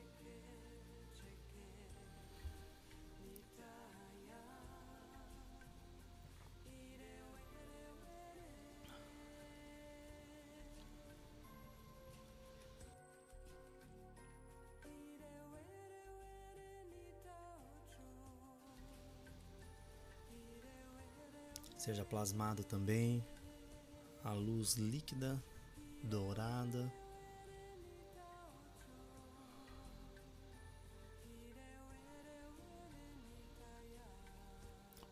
Seja 21.87 22.05
plasmado 22.05 22.65
também 22.65 23.25
a 24.25 24.33
luz 24.33 24.75
líquida, 24.75 25.41
dourada. 26.03 26.93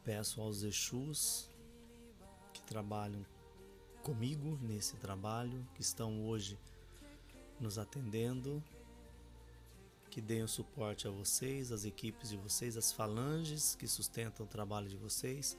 Peço 0.03 0.41
aos 0.41 0.65
Exus 0.65 1.49
que 2.53 2.61
trabalham 2.63 3.25
comigo 4.03 4.59
nesse 4.61 4.97
trabalho, 4.97 5.65
que 5.77 5.81
estão 5.81 6.27
hoje 6.27 6.59
nos 7.61 7.79
atendendo, 7.79 8.61
que 10.11 10.21
deem 10.21 10.43
o 10.43 10.49
suporte 10.49 11.07
a 11.07 11.11
vocês, 11.13 11.71
as 11.71 11.85
equipes 11.85 12.31
de 12.31 12.37
vocês, 12.37 12.77
as 12.77 12.91
falanges 12.91 13.77
que 13.77 13.87
sustentam 13.87 14.45
o 14.45 14.49
trabalho 14.49 14.89
de 14.89 14.97
vocês. 14.97 15.57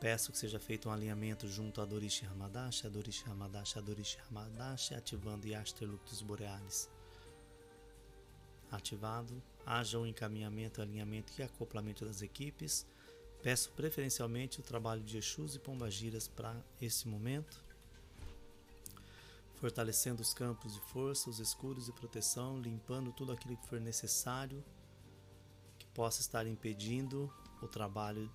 Peço 0.00 0.30
que 0.30 0.38
seja 0.38 0.60
feito 0.60 0.88
um 0.88 0.92
alinhamento 0.92 1.48
junto 1.48 1.80
a 1.80 1.84
Dorishi 1.84 2.26
Hamadashi, 2.26 2.86
a 2.86 2.90
Dorishi 2.90 3.24
Hamadashi, 3.28 3.78
a 3.78 3.80
Dorishi 3.80 4.18
Hamadashi, 4.28 4.94
ativando 4.94 5.46
Yaster 5.46 5.88
Luctus 5.88 6.20
Borealis. 6.22 6.88
Ativado, 8.70 9.42
haja 9.64 9.98
um 9.98 10.06
encaminhamento, 10.06 10.82
alinhamento 10.82 11.32
e 11.38 11.42
acoplamento 11.42 12.04
das 12.04 12.20
equipes 12.20 12.86
Peço 13.46 13.70
preferencialmente 13.70 14.58
o 14.58 14.62
trabalho 14.62 15.02
de 15.02 15.18
Exus 15.18 15.54
e 15.54 15.60
Pombagiras 15.60 16.26
para 16.26 16.56
esse 16.82 17.06
momento, 17.06 17.64
fortalecendo 19.54 20.20
os 20.20 20.34
campos 20.34 20.74
de 20.74 20.80
força, 20.80 21.30
os 21.30 21.38
escudos 21.38 21.86
de 21.86 21.92
proteção, 21.92 22.60
limpando 22.60 23.12
tudo 23.12 23.30
aquilo 23.30 23.56
que 23.56 23.68
for 23.68 23.80
necessário 23.80 24.64
que 25.78 25.86
possa 25.94 26.20
estar 26.20 26.44
impedindo 26.44 27.32
o 27.62 27.68
trabalho 27.68 28.28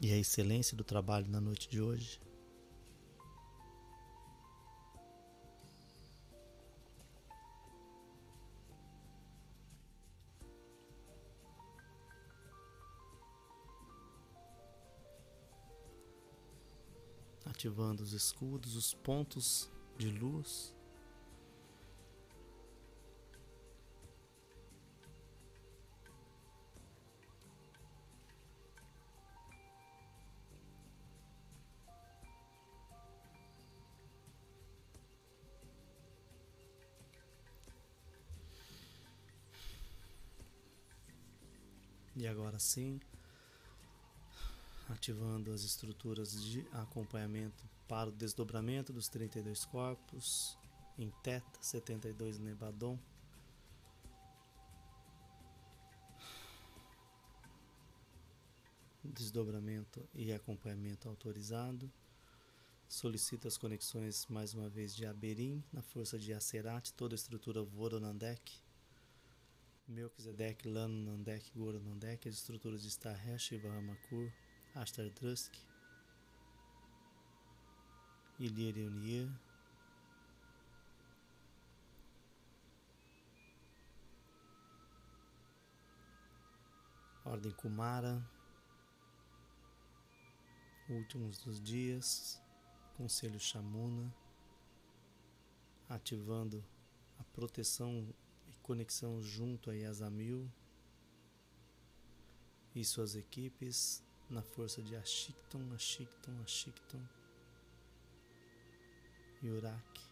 e 0.00 0.12
a 0.12 0.16
excelência 0.16 0.76
do 0.76 0.84
trabalho 0.84 1.28
na 1.28 1.40
noite 1.40 1.68
de 1.68 1.80
hoje. 1.80 2.20
ativando 17.56 18.02
os 18.02 18.12
escudos, 18.12 18.76
os 18.76 18.92
pontos 18.92 19.70
de 19.96 20.10
luz. 20.10 20.75
E 42.16 42.26
agora 42.26 42.58
sim, 42.58 42.98
ativando 44.88 45.52
as 45.52 45.62
estruturas 45.62 46.42
de 46.42 46.66
acompanhamento 46.72 47.62
para 47.86 48.08
o 48.08 48.12
desdobramento 48.12 48.90
dos 48.90 49.06
32 49.08 49.66
corpos 49.66 50.56
em 50.98 51.10
Teta 51.22 51.58
72 51.60 52.38
Nebadon. 52.38 52.98
Desdobramento 59.04 60.08
e 60.14 60.32
acompanhamento 60.32 61.08
autorizado. 61.10 61.92
Solicito 62.88 63.46
as 63.46 63.58
conexões 63.58 64.26
mais 64.28 64.54
uma 64.54 64.70
vez 64.70 64.94
de 64.94 65.04
Aberim 65.04 65.62
na 65.70 65.82
força 65.82 66.18
de 66.18 66.32
Acerate, 66.32 66.94
toda 66.94 67.14
a 67.14 67.16
estrutura 67.16 67.62
Voronandek. 67.62 68.65
Melchizedek, 69.88 70.64
Lano 70.64 71.12
Nandek, 71.12 71.50
Goro 71.54 71.80
Nandek, 71.80 72.28
as 72.28 72.34
estruturas 72.34 72.82
de 72.82 72.90
Stahesh 72.90 73.52
Vahamakur. 73.62 74.32
Astardrusk, 74.76 75.54
Iliriunir, 78.38 79.26
Ordem 87.24 87.52
Kumara, 87.52 88.22
Últimos 90.90 91.38
dos 91.38 91.58
Dias, 91.58 92.38
Conselho 92.98 93.40
Chamuna, 93.40 94.14
ativando 95.88 96.62
a 97.18 97.24
proteção 97.24 98.14
conexão 98.66 99.22
junto 99.22 99.70
a 99.70 99.74
Yazamil 99.74 100.50
e 102.74 102.84
suas 102.84 103.14
equipes 103.14 104.02
na 104.28 104.42
força 104.42 104.82
de 104.82 104.96
Ashikton, 104.96 105.72
Ashikton, 105.72 106.32
Ashikton 106.42 107.00
e 109.40 109.48
Uraki. 109.50 110.05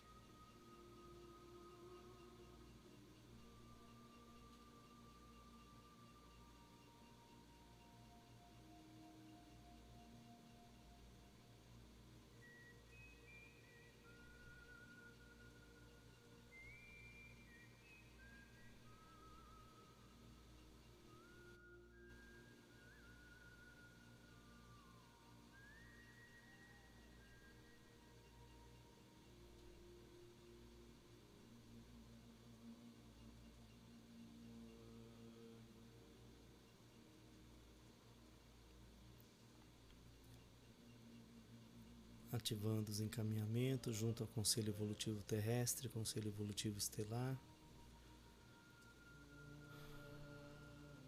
Ativando 42.35 42.91
os 42.91 42.99
encaminhamentos 42.99 43.95
junto 43.97 44.25
ao 44.25 44.29
Conselho 44.29 44.71
Evolutivo 44.71 45.23
Terrestre, 45.23 45.89
Conselho 45.89 46.29
Evolutivo 46.29 46.77
Estelar. 46.77 47.39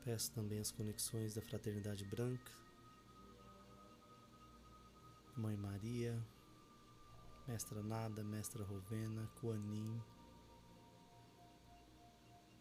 Peço 0.04 0.30
também 0.32 0.60
as 0.60 0.70
conexões 0.70 1.34
da 1.34 1.42
Fraternidade 1.42 2.04
Branca, 2.04 2.52
Mãe 5.36 5.56
Maria, 5.56 6.16
Mestra 7.48 7.82
Nada, 7.82 8.22
Mestra 8.22 8.62
Rovena, 8.62 9.28
Kuanin, 9.40 10.00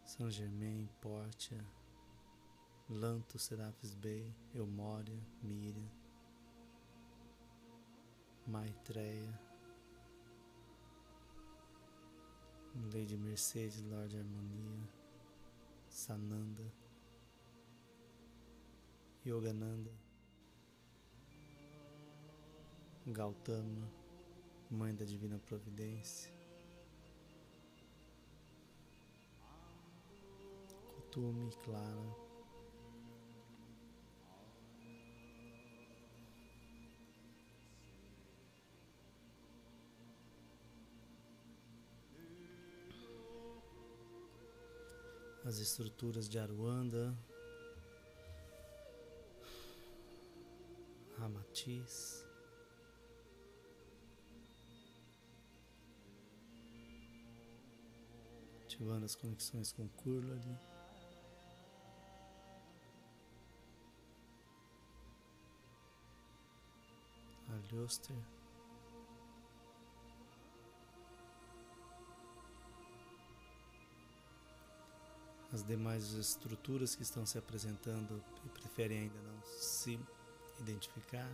São 0.04 0.28
Germain, 0.28 0.88
Portia, 1.00 1.64
Lanto, 2.88 3.38
Serafis 3.38 3.94
Bey, 3.94 4.34
Eumória, 4.52 5.18
Miriam. 5.40 6.05
Maitreya, 8.46 9.40
Lady 12.92 13.16
Mercedes, 13.16 13.82
Lord 13.90 14.14
Harmonia, 14.14 14.88
Sananda, 15.90 16.62
Yogananda, 19.26 19.90
Gautama, 23.06 23.90
Mãe 24.70 24.94
da 24.94 25.04
Divina 25.04 25.38
Providência, 25.38 26.32
Kutume, 30.94 31.50
Clara, 31.64 32.25
as 45.46 45.58
estruturas 45.58 46.28
de 46.28 46.40
Aruanda, 46.40 47.16
Ramatiz, 51.16 52.26
ativando 58.64 59.04
as 59.04 59.14
conexões 59.14 59.70
com 59.70 59.88
Kurlali. 59.90 60.58
Arioster. 67.48 68.16
As 75.56 75.64
demais 75.64 76.12
estruturas 76.12 76.94
que 76.94 77.02
estão 77.02 77.24
se 77.24 77.38
apresentando 77.38 78.22
e 78.44 78.48
preferem 78.50 78.98
ainda 78.98 79.18
não 79.22 79.42
se 79.58 79.98
identificar. 80.60 81.26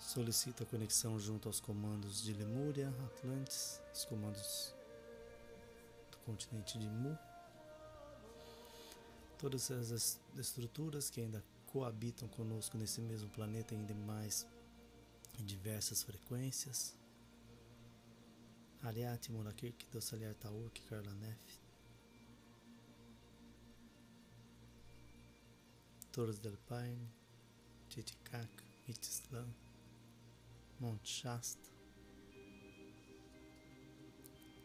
Solicita 0.00 0.66
conexão 0.66 1.16
junto 1.16 1.48
aos 1.48 1.60
comandos 1.60 2.24
de 2.24 2.32
Lemúria, 2.32 2.92
Atlantis, 3.06 3.80
os 3.94 4.04
comandos 4.06 4.74
do 6.10 6.18
continente 6.26 6.76
de 6.76 6.88
Mu. 6.88 7.16
Todas 9.38 9.70
as 9.70 10.18
estruturas 10.36 11.08
que 11.08 11.20
ainda 11.20 11.40
coabitam 11.66 12.26
conosco 12.26 12.76
nesse 12.76 13.00
mesmo 13.00 13.28
planeta 13.28 13.76
em 13.76 13.84
demais 13.84 14.44
em 15.38 15.44
diversas 15.44 16.02
frequências. 16.02 16.94
Ariati, 18.82 19.32
Murakirk, 19.32 19.86
Dossaliar 19.92 20.34
Taurk, 20.34 20.80
Karlanef. 20.82 21.58
Torres 26.12 26.38
del 26.38 26.56
Paine, 26.68 27.08
Titicaca, 27.88 28.64
Mictlan. 28.86 29.48
Monte 30.80 31.08
Shasta, 31.10 31.68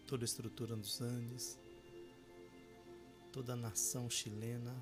toda 0.06 0.24
a 0.24 0.26
estrutura 0.26 0.76
dos 0.76 1.02
Andes, 1.02 1.58
toda 3.32 3.54
a 3.54 3.56
nação 3.56 4.08
chilena, 4.12 4.76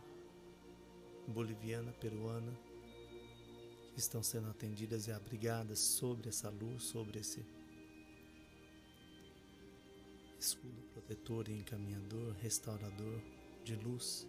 boliviana, 1.25 1.93
peruana, 1.93 2.53
estão 3.95 4.23
sendo 4.23 4.49
atendidas 4.49 5.07
e 5.07 5.11
abrigadas 5.11 5.79
sobre 5.79 6.29
essa 6.29 6.49
luz, 6.49 6.83
sobre 6.83 7.19
esse 7.19 7.45
escudo 10.39 10.81
protetor 10.93 11.47
e 11.49 11.53
encaminhador, 11.53 12.33
restaurador 12.41 13.21
de 13.63 13.75
luz. 13.75 14.25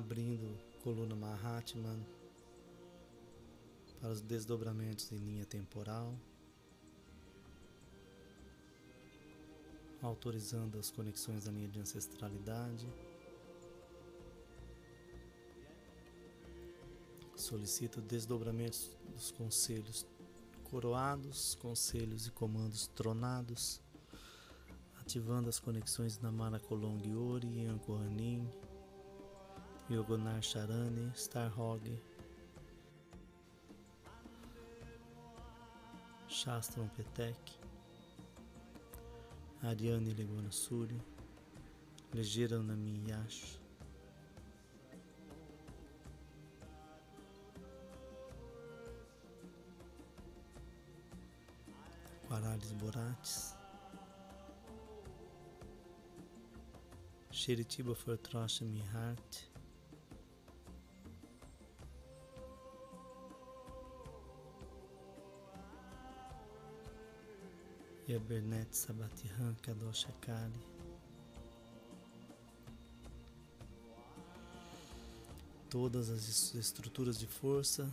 Abrindo 0.00 0.58
coluna 0.82 1.14
Mahatman 1.14 2.02
para 4.00 4.10
os 4.10 4.22
desdobramentos 4.22 5.12
em 5.12 5.18
linha 5.18 5.44
temporal, 5.44 6.18
autorizando 10.02 10.78
as 10.78 10.90
conexões 10.90 11.44
da 11.44 11.52
linha 11.52 11.68
de 11.68 11.78
ancestralidade. 11.78 12.88
Solicito 17.36 18.00
desdobramentos 18.00 18.96
dos 19.14 19.30
conselhos 19.32 20.06
coroados, 20.64 21.56
conselhos 21.56 22.26
e 22.26 22.30
comandos 22.30 22.86
tronados, 22.86 23.82
ativando 24.98 25.50
as 25.50 25.60
conexões 25.60 26.18
na 26.20 26.32
Mara 26.32 26.58
Kolong 26.58 27.14
Ori 27.14 27.48
e 27.48 27.66
Yogonar 29.90 30.40
Charani, 30.40 31.10
Starhog, 31.16 31.80
Shastram 36.28 36.88
Petek, 36.96 37.34
Ariane 39.66 40.14
Legona 40.14 40.50
Suri, 40.50 41.00
Legeira 42.14 42.64
Nami 42.64 43.00
Yash, 43.08 43.58
Aquaralis 52.30 52.72
Borates, 52.74 53.54
Sheritiba 57.32 57.96
Fortrosha 57.96 58.62
Mihart, 58.62 59.49
Ebernet 68.12 68.76
Sabatihan 68.76 69.54
Kadosh 69.62 70.06
Akari. 70.08 70.52
Todas 75.68 76.10
as 76.10 76.52
estruturas 76.56 77.16
de 77.16 77.28
força 77.28 77.88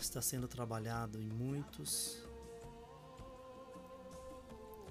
está 0.00 0.20
sendo 0.20 0.48
trabalhado 0.48 1.20
em 1.20 1.28
muitos. 1.28 2.18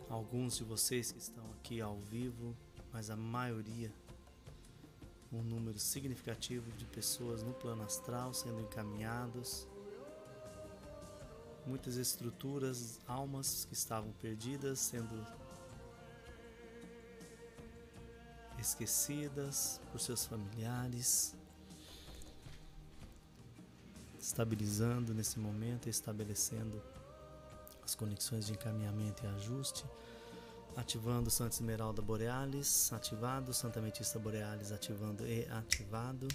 Alguns 0.09 0.55
de 0.55 0.63
vocês 0.63 1.11
que 1.11 1.19
estão 1.19 1.43
aqui 1.51 1.81
ao 1.81 1.99
vivo, 1.99 2.55
mas 2.93 3.09
a 3.09 3.17
maioria 3.17 3.91
um 5.37 5.43
número 5.43 5.79
significativo 5.79 6.71
de 6.73 6.85
pessoas 6.85 7.41
no 7.43 7.53
plano 7.53 7.83
astral 7.83 8.33
sendo 8.33 8.61
encaminhados, 8.61 9.67
muitas 11.65 11.95
estruturas, 11.95 12.99
almas 13.07 13.65
que 13.65 13.73
estavam 13.73 14.11
perdidas 14.13 14.79
sendo 14.79 15.25
esquecidas 18.59 19.81
por 19.91 19.99
seus 19.99 20.25
familiares, 20.25 21.35
estabilizando 24.19 25.13
nesse 25.13 25.39
momento, 25.39 25.89
estabelecendo 25.89 26.81
as 27.83 27.95
conexões 27.95 28.45
de 28.45 28.53
encaminhamento 28.53 29.25
e 29.25 29.27
ajuste 29.27 29.83
ativando 30.75 31.29
Santa 31.29 31.55
Esmeralda 31.55 32.01
Borealis, 32.01 32.91
ativado, 32.93 33.53
Santa 33.53 33.79
Ametista 33.79 34.19
Borealis, 34.19 34.71
ativando 34.71 35.25
e 35.25 35.47
ativado. 35.51 36.27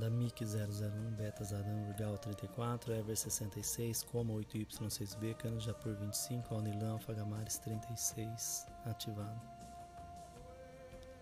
Adamic 0.00 0.40
001, 0.40 1.14
Beta 1.14 1.44
Zadam, 1.44 1.90
Urgal 1.90 2.16
34, 2.16 2.94
Ever 2.94 3.14
66, 3.14 4.02
Coma 4.04 4.32
8Y6B, 4.32 5.36
Cano 5.36 5.60
Japur 5.60 5.94
25, 5.94 6.54
Alnilan, 6.54 6.98
Fagamares 7.00 7.58
36, 7.58 8.66
ativado. 8.86 9.38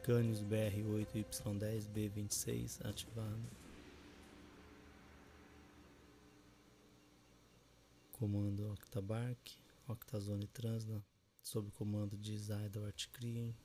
Mercânios 0.09 0.43
BR8Y10B26 0.45 2.87
ativado. 2.87 3.51
Comando 8.13 8.71
Octabark, 8.71 9.51
Octazone 9.89 10.47
Transna, 10.47 11.05
sob 11.43 11.73
comando 11.73 12.17
de 12.17 12.39
Zaida 12.39 12.87
Artkrien. 12.87 13.57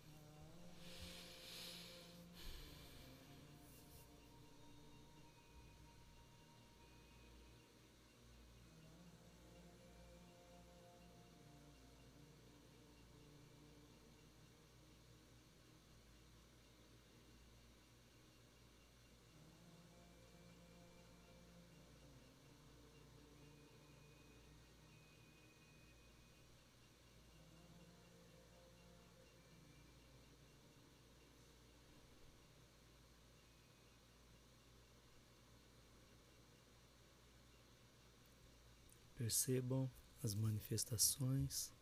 Percebam 39.24 39.90
as 40.22 40.36
manifestações 40.36 41.74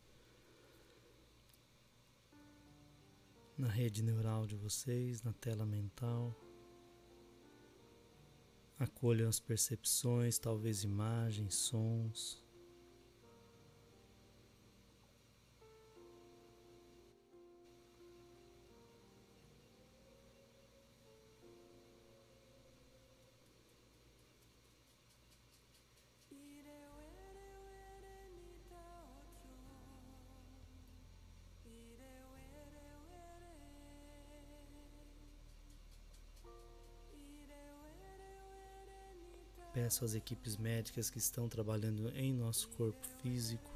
na 3.58 3.66
rede 3.66 4.00
neural 4.00 4.46
de 4.46 4.54
vocês, 4.54 5.24
na 5.24 5.32
tela 5.32 5.66
mental. 5.66 6.32
Acolham 8.78 9.28
as 9.28 9.40
percepções, 9.40 10.38
talvez 10.38 10.84
imagens, 10.84 11.56
sons. 11.56 12.41
Peço 39.82 40.04
às 40.04 40.14
equipes 40.14 40.56
médicas 40.56 41.10
que 41.10 41.18
estão 41.18 41.48
trabalhando 41.48 42.08
em 42.10 42.32
nosso 42.32 42.68
corpo 42.68 43.04
físico 43.20 43.68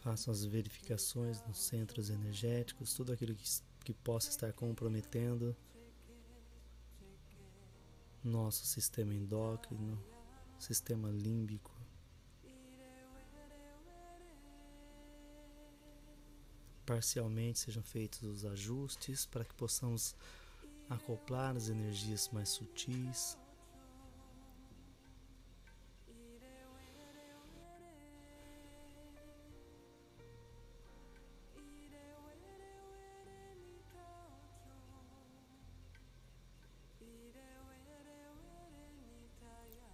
façam 0.00 0.32
as 0.32 0.44
verificações 0.44 1.40
nos 1.46 1.58
centros 1.58 2.10
energéticos, 2.10 2.92
tudo 2.92 3.12
aquilo 3.12 3.36
que, 3.36 3.48
que 3.84 3.94
possa 3.94 4.30
estar 4.30 4.52
comprometendo 4.52 5.56
nosso 8.24 8.66
sistema 8.66 9.14
endócrino, 9.14 9.96
sistema 10.58 11.08
límbico. 11.08 11.70
Parcialmente 16.84 17.60
sejam 17.60 17.84
feitos 17.84 18.22
os 18.22 18.44
ajustes 18.44 19.24
para 19.24 19.44
que 19.44 19.54
possamos 19.54 20.16
acoplar 20.88 21.56
as 21.56 21.68
energias 21.68 22.30
mais 22.32 22.48
sutis. 22.48 23.36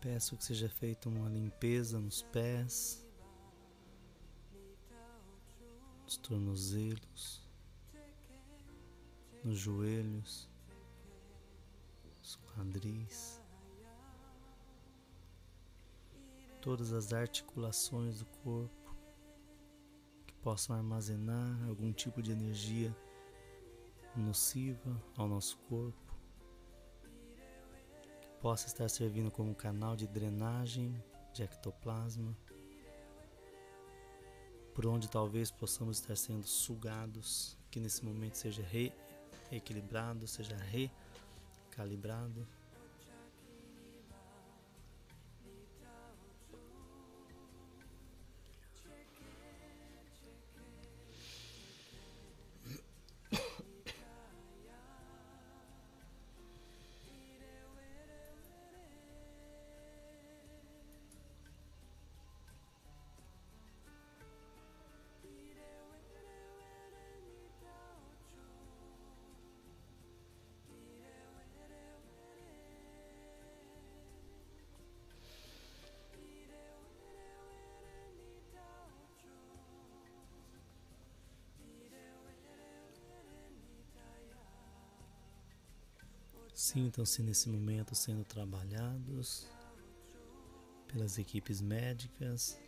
Peço 0.01 0.37
que 0.37 0.45
seja 0.45 0.69
feita 0.69 1.09
uma 1.09 1.31
limpeza 1.31 1.99
nos 1.99 2.23
pés, 2.23 3.03
nos 6.05 6.19
tornozelos, 6.19 7.43
nos 9.43 9.59
joelhos 9.59 10.54
quadris, 12.55 13.43
todas 16.61 16.93
as 16.93 17.13
articulações 17.13 18.21
do 18.21 18.27
corpo 18.43 18.95
que 20.27 20.35
possam 20.35 20.77
armazenar 20.77 21.69
algum 21.69 21.93
tipo 21.93 22.23
de 22.23 22.33
energia 22.33 22.95
nociva 24.17 25.03
ao 25.17 25.27
nosso 25.27 25.59
corpo, 25.69 26.15
que 28.21 28.29
possa 28.41 28.67
estar 28.67 28.89
servindo 28.89 29.31
como 29.31 29.55
canal 29.55 29.97
de 29.97 30.07
drenagem 30.07 30.95
de 31.33 31.43
ectoplasma, 31.43 32.37
por 34.73 34.87
onde 34.87 35.09
talvez 35.09 35.51
possamos 35.51 35.99
estar 35.99 36.17
sendo 36.17 36.47
sugados, 36.47 37.59
que 37.71 37.81
nesse 37.81 38.05
momento 38.05 38.37
seja 38.37 38.63
reequilibrado, 39.51 40.27
seja 40.27 40.57
re 40.57 40.91
calibrado. 41.75 42.47
Sintam-se 86.75 87.23
nesse 87.23 87.49
momento 87.49 87.95
sendo 87.95 88.25
trabalhados 88.25 89.47
pelas 90.89 91.19
equipes 91.19 91.61
médicas. 91.61 92.59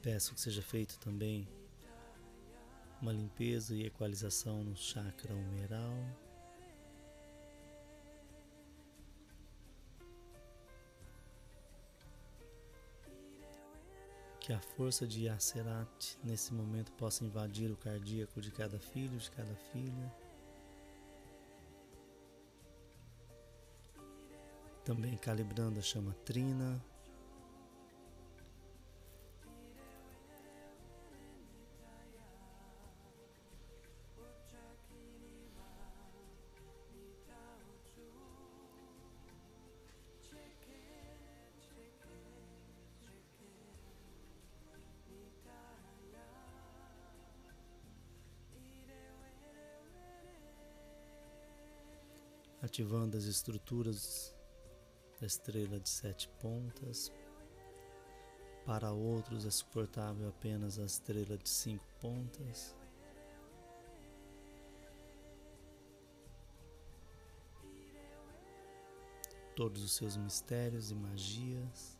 Peço 0.00 0.34
que 0.34 0.40
seja 0.40 0.62
feito 0.62 0.96
também 1.00 1.48
uma 3.02 3.12
limpeza 3.12 3.74
e 3.74 3.86
equalização 3.86 4.62
no 4.62 4.76
chakra 4.76 5.34
humeral. 5.34 5.96
Que 14.38 14.52
a 14.52 14.60
força 14.60 15.08
de 15.08 15.28
Aserat 15.28 16.16
nesse 16.22 16.54
momento 16.54 16.92
possa 16.92 17.24
invadir 17.24 17.68
o 17.72 17.76
cardíaco 17.76 18.40
de 18.40 18.52
cada 18.52 18.78
filho, 18.78 19.18
de 19.18 19.28
cada 19.32 19.56
filha. 19.72 20.23
Também 24.84 25.16
calibrando 25.16 25.78
a 25.78 25.82
chama 25.82 26.14
trina. 26.26 26.82
ativando 52.62 53.16
as 53.16 53.24
estruturas 53.24 54.33
da 55.20 55.26
estrela 55.26 55.78
de 55.78 55.88
sete 55.88 56.28
pontas, 56.40 57.12
Para 58.64 58.90
outros 58.92 59.44
é 59.44 59.50
suportável 59.50 60.26
apenas 60.28 60.78
a 60.78 60.84
estrela 60.84 61.36
de 61.36 61.48
cinco 61.48 61.84
pontas. 62.00 62.74
Todos 69.54 69.84
os 69.84 69.92
seus 69.92 70.16
mistérios 70.16 70.90
e 70.90 70.94
magias. 70.94 71.93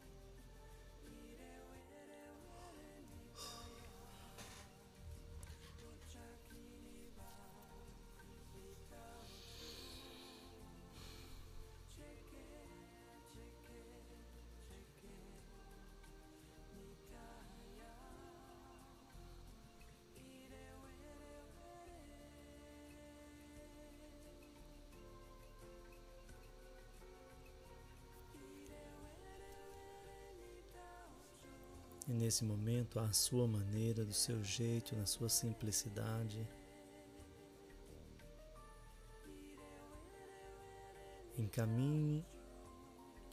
Nesse 32.34 32.44
momento, 32.44 32.98
à 32.98 33.12
sua 33.12 33.46
maneira, 33.46 34.04
do 34.04 34.12
seu 34.12 34.42
jeito, 34.42 34.96
na 34.96 35.06
sua 35.06 35.28
simplicidade, 35.28 36.44
encaminhe 41.38 42.26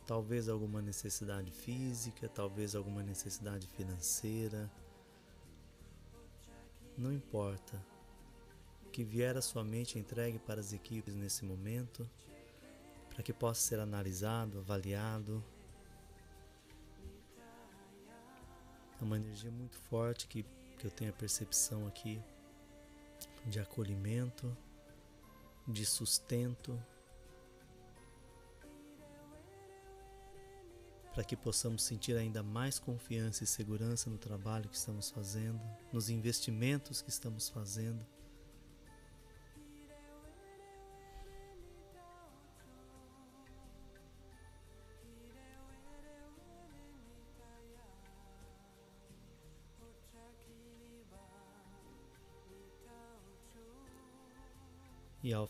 talvez 0.06 0.48
alguma 0.48 0.84
necessidade 0.84 1.50
física, 1.50 2.30
talvez 2.30 2.76
alguma 2.76 3.02
necessidade 3.02 3.66
financeira, 3.66 4.72
não 6.96 7.12
importa. 7.12 7.84
O 8.86 8.92
que 8.92 9.04
vier 9.04 9.36
à 9.36 9.42
sua 9.42 9.64
mente, 9.64 9.98
entregue 9.98 10.38
para 10.38 10.60
as 10.60 10.74
equipes 10.74 11.16
nesse 11.16 11.44
momento, 11.44 12.08
para 13.10 13.24
que 13.24 13.34
possa 13.34 13.62
ser 13.62 13.80
analisado, 13.80 14.60
avaliado 14.60 15.44
É 19.02 19.04
uma 19.04 19.18
energia 19.18 19.50
muito 19.50 19.78
forte 19.90 20.28
que, 20.28 20.46
que 20.78 20.86
eu 20.86 20.92
tenho 20.92 21.10
a 21.10 21.14
percepção 21.14 21.88
aqui 21.88 22.22
de 23.48 23.60
acolhimento, 23.60 24.56
de 25.68 25.84
sustento, 25.86 26.80
para 31.14 31.24
que 31.24 31.36
possamos 31.36 31.84
sentir 31.84 32.16
ainda 32.16 32.44
mais 32.44 32.78
confiança 32.78 33.44
e 33.44 33.48
segurança 33.48 34.10
no 34.10 34.20
trabalho 34.20 34.70
que 34.70 34.78
estamos 34.78 35.10
fazendo, 35.10 35.60
nos 35.92 36.10
investimentos 36.10 37.02
que 37.02 37.10
estamos 37.10 37.50
fazendo. 37.50 38.06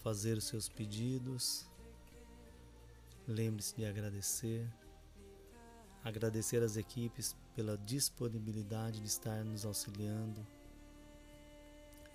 Fazer 0.03 0.37
os 0.37 0.45
seus 0.45 0.67
pedidos, 0.67 1.65
lembre-se 3.27 3.75
de 3.75 3.85
agradecer, 3.85 4.67
agradecer 6.03 6.63
às 6.63 6.75
equipes 6.75 7.35
pela 7.55 7.77
disponibilidade 7.77 8.99
de 8.99 9.07
estar 9.07 9.43
nos 9.45 9.65
auxiliando 9.65 10.45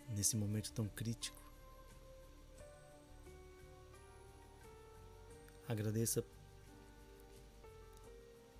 nesse 0.09 0.37
momento 0.37 0.73
tão 0.73 0.89
crítico. 0.89 1.41
Agradeça 5.69 6.25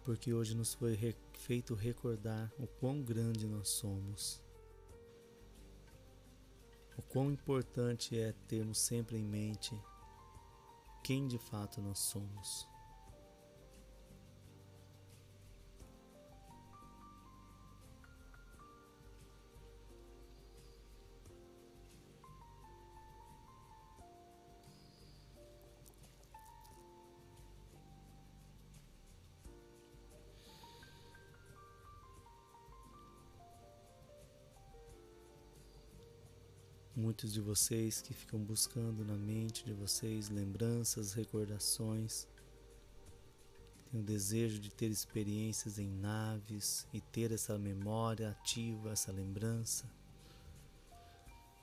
porque 0.05 0.33
hoje 0.33 0.55
nos 0.55 0.75
foi 0.75 1.17
feito 1.35 1.75
recordar 1.75 2.53
o 2.59 2.67
quão 2.67 3.03
grande 3.03 3.47
nós 3.47 3.69
somos 3.69 4.46
o 6.97 7.03
quão 7.03 7.31
importante 7.31 8.19
é 8.19 8.33
termos 8.49 8.79
sempre 8.79 9.19
em 9.19 9.25
mente 9.25 9.79
quem 11.03 11.29
de 11.29 11.39
fato 11.39 11.81
nós 11.81 11.99
somos. 11.99 12.76
Muitos 36.97 37.31
de 37.31 37.43
vocês 37.43 38.01
que 38.01 38.15
ficam 38.15 38.41
buscando 38.41 39.05
na 39.05 39.13
mente 39.13 39.63
de 39.63 39.75
vocês 39.75 40.31
lembranças, 40.31 41.13
recordações, 41.13 42.27
têm 43.91 44.01
o 44.01 44.03
desejo 44.03 44.59
de 44.59 44.71
ter 44.71 44.91
experiências 44.91 45.79
em 45.79 45.91
naves 45.91 46.87
e 46.95 47.01
ter 47.03 47.33
essa 47.33 47.59
memória 47.59 48.31
ativa, 48.31 48.93
essa 48.93 49.13
lembrança. 49.13 49.85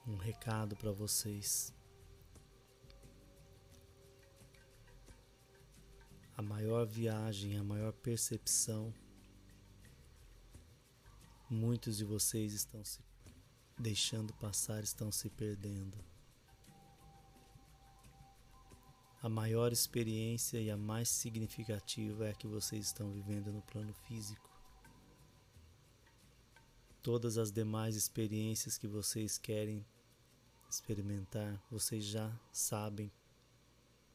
Um 0.07 0.17
recado 0.17 0.75
para 0.75 0.91
vocês. 0.91 1.73
A 6.37 6.43
maior 6.43 6.85
viagem, 6.85 7.57
a 7.57 7.63
maior 7.63 7.91
percepção, 7.91 8.93
muitos 11.49 11.97
de 11.97 12.05
vocês 12.05 12.53
estão 12.53 12.85
se 12.85 13.01
deixando 13.77 14.33
passar 14.33 14.83
estão 14.83 15.11
se 15.11 15.29
perdendo. 15.29 15.97
A 19.21 19.29
maior 19.29 19.71
experiência 19.71 20.59
e 20.59 20.69
a 20.69 20.75
mais 20.75 21.07
significativa 21.07 22.27
é 22.27 22.31
a 22.31 22.33
que 22.33 22.45
vocês 22.45 22.85
estão 22.85 23.11
vivendo 23.11 23.53
no 23.53 23.61
plano 23.61 23.93
físico. 23.93 24.49
Todas 27.01 27.37
as 27.37 27.51
demais 27.51 27.95
experiências 27.95 28.77
que 28.77 28.87
vocês 28.87 29.37
querem 29.37 29.85
experimentar, 30.69 31.61
vocês 31.69 32.03
já 32.03 32.37
sabem 32.51 33.11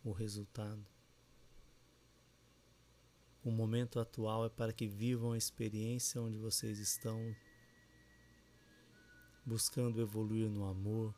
o 0.05 0.13
resultado. 0.13 0.85
O 3.43 3.51
momento 3.51 3.99
atual 4.01 4.45
é 4.45 4.51
para 4.51 4.75
que 4.75 4.87
vivam 4.87 5.33
a 5.33 5.39
experiência 5.39 6.21
onde 6.21 6.37
vocês 6.37 6.79
estão 6.79 7.35
buscando 9.49 9.99
evoluir 9.99 10.51
no 10.51 10.69
amor, 10.69 11.15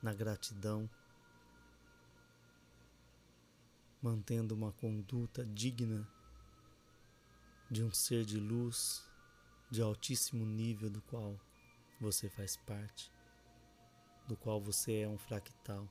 na 0.00 0.14
gratidão, 0.14 0.88
mantendo 4.00 4.54
uma 4.54 4.70
conduta 4.70 5.44
digna 5.44 6.08
de 7.68 7.82
um 7.82 7.92
ser 7.92 8.24
de 8.24 8.38
luz 8.38 9.04
de 9.68 9.82
altíssimo 9.82 10.46
nível 10.46 10.88
do 10.88 11.02
qual 11.02 11.36
você 12.00 12.28
faz 12.28 12.56
parte, 12.56 13.10
do 14.28 14.36
qual 14.36 14.60
você 14.60 15.00
é 15.00 15.08
um 15.08 15.18
fractal. 15.18 15.88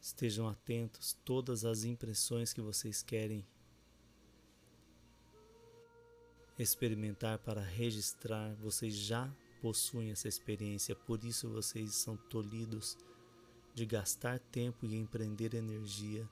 Estejam 0.00 0.48
atentos 0.48 1.18
todas 1.24 1.64
as 1.64 1.82
impressões 1.82 2.52
que 2.52 2.60
vocês 2.60 3.02
querem 3.02 3.44
experimentar, 6.58 7.38
para 7.38 7.60
registrar. 7.60 8.54
Vocês 8.56 8.94
já 8.94 9.30
possuem 9.60 10.10
essa 10.10 10.28
experiência, 10.28 10.94
por 10.94 11.24
isso 11.24 11.48
vocês 11.48 11.94
são 11.94 12.16
tolhidos 12.16 12.96
de 13.74 13.84
gastar 13.84 14.38
tempo 14.38 14.86
e 14.86 14.96
empreender 14.96 15.54
energia 15.54 16.28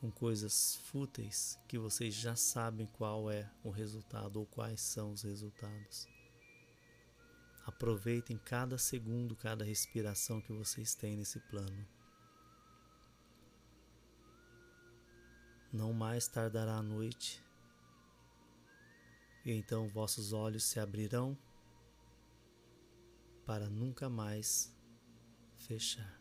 com 0.00 0.10
coisas 0.10 0.76
fúteis 0.84 1.58
que 1.66 1.78
vocês 1.78 2.14
já 2.14 2.36
sabem 2.36 2.86
qual 2.86 3.30
é 3.30 3.50
o 3.62 3.70
resultado 3.70 4.38
ou 4.38 4.46
quais 4.46 4.80
são 4.80 5.12
os 5.12 5.22
resultados. 5.22 6.06
Aproveitem 7.64 8.36
cada 8.36 8.76
segundo, 8.76 9.34
cada 9.34 9.64
respiração 9.64 10.40
que 10.40 10.52
vocês 10.52 10.94
têm 10.94 11.16
nesse 11.16 11.40
plano. 11.40 11.86
Não 15.72 15.92
mais 15.92 16.28
tardará 16.28 16.74
a 16.76 16.82
noite 16.82 17.43
e 19.44 19.52
então 19.52 19.88
vossos 19.88 20.32
olhos 20.32 20.64
se 20.64 20.80
abrirão 20.80 21.36
para 23.44 23.68
nunca 23.68 24.08
mais 24.08 24.74
fechar. 25.56 26.20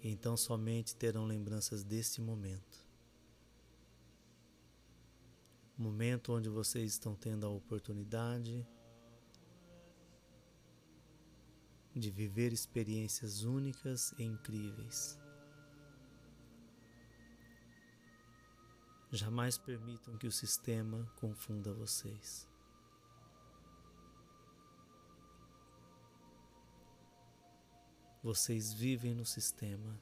E 0.00 0.08
então 0.08 0.36
somente 0.36 0.94
terão 0.94 1.24
lembranças 1.24 1.82
deste 1.82 2.20
momento. 2.20 2.86
Momento 5.76 6.32
onde 6.32 6.48
vocês 6.48 6.92
estão 6.92 7.14
tendo 7.14 7.44
a 7.44 7.50
oportunidade 7.50 8.66
de 11.94 12.10
viver 12.10 12.52
experiências 12.52 13.42
únicas 13.42 14.12
e 14.18 14.22
incríveis. 14.22 15.18
Jamais 19.16 19.56
permitam 19.56 20.14
que 20.18 20.26
o 20.26 20.30
sistema 20.32 21.10
confunda 21.16 21.72
vocês. 21.72 22.46
Vocês 28.22 28.74
vivem 28.74 29.14
no 29.14 29.24
sistema, 29.24 29.98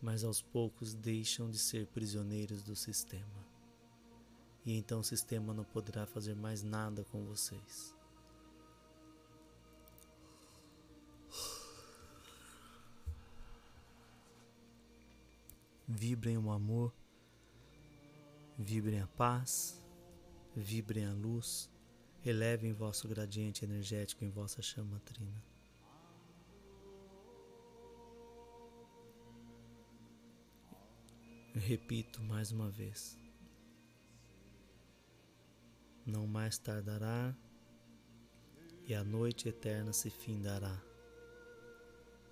mas 0.00 0.22
aos 0.22 0.40
poucos 0.40 0.94
deixam 0.94 1.50
de 1.50 1.58
ser 1.58 1.88
prisioneiros 1.88 2.62
do 2.62 2.76
sistema. 2.76 3.44
E 4.64 4.76
então 4.76 5.00
o 5.00 5.04
sistema 5.04 5.52
não 5.52 5.64
poderá 5.64 6.06
fazer 6.06 6.36
mais 6.36 6.62
nada 6.62 7.02
com 7.02 7.24
vocês. 7.24 7.93
Vibrem 15.96 16.36
o 16.36 16.50
amor, 16.50 16.92
vibrem 18.58 19.00
a 19.00 19.06
paz, 19.06 19.80
vibrem 20.56 21.06
a 21.06 21.12
luz, 21.12 21.70
elevem 22.26 22.72
vosso 22.72 23.06
gradiente 23.06 23.64
energético 23.64 24.24
em 24.24 24.28
vossa 24.28 24.60
chama 24.60 24.98
trina. 25.04 25.40
Repito 31.54 32.20
mais 32.24 32.50
uma 32.50 32.68
vez. 32.68 33.16
Não 36.04 36.26
mais 36.26 36.58
tardará 36.58 37.32
e 38.84 38.96
a 38.96 39.04
noite 39.04 39.48
eterna 39.48 39.92
se 39.92 40.10
findará. 40.10 40.76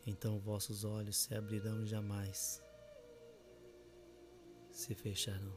Então 0.05 0.41
vossos 0.41 0.83
olhos 0.83 1.17
se 1.17 1.33
abrirão 1.33 1.87
jamais 1.87 2.61
se 4.83 4.95
fecharão. 4.95 5.57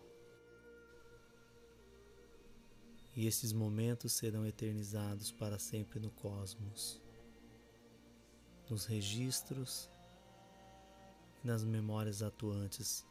E 3.15 3.25
esses 3.25 3.51
momentos 3.51 4.11
serão 4.13 4.45
eternizados 4.45 5.31
para 5.31 5.57
sempre 5.57 5.99
no 5.99 6.11
cosmos, 6.11 7.01
nos 8.69 8.85
registros 8.85 9.89
e 11.43 11.47
nas 11.47 11.63
memórias 11.63 12.21
atuantes 12.21 13.05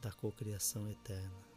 da 0.00 0.10
cocriação 0.10 0.88
eterna. 0.88 1.49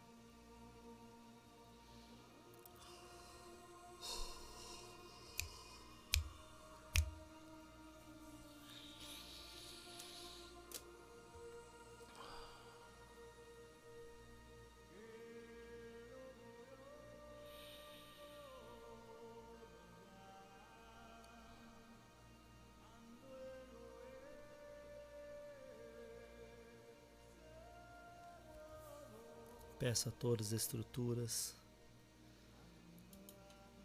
Peço 29.84 30.08
a 30.08 30.12
todas 30.12 30.46
as 30.46 30.62
estruturas 30.62 31.54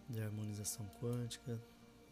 de 0.08 0.22
harmonização 0.22 0.90
quântica, 1.02 1.62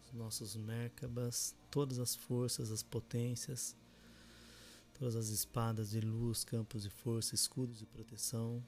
os 0.04 0.12
nossos 0.12 0.56
Merkabas, 0.56 1.54
todas 1.70 1.98
as 1.98 2.14
forças, 2.14 2.70
as 2.70 2.82
potências, 2.82 3.74
todas 4.92 5.16
as 5.16 5.28
espadas 5.28 5.88
de 5.88 6.02
luz, 6.02 6.44
campos 6.44 6.82
de 6.82 6.90
força, 6.90 7.34
escudos 7.34 7.78
de 7.78 7.86
proteção 7.86 8.62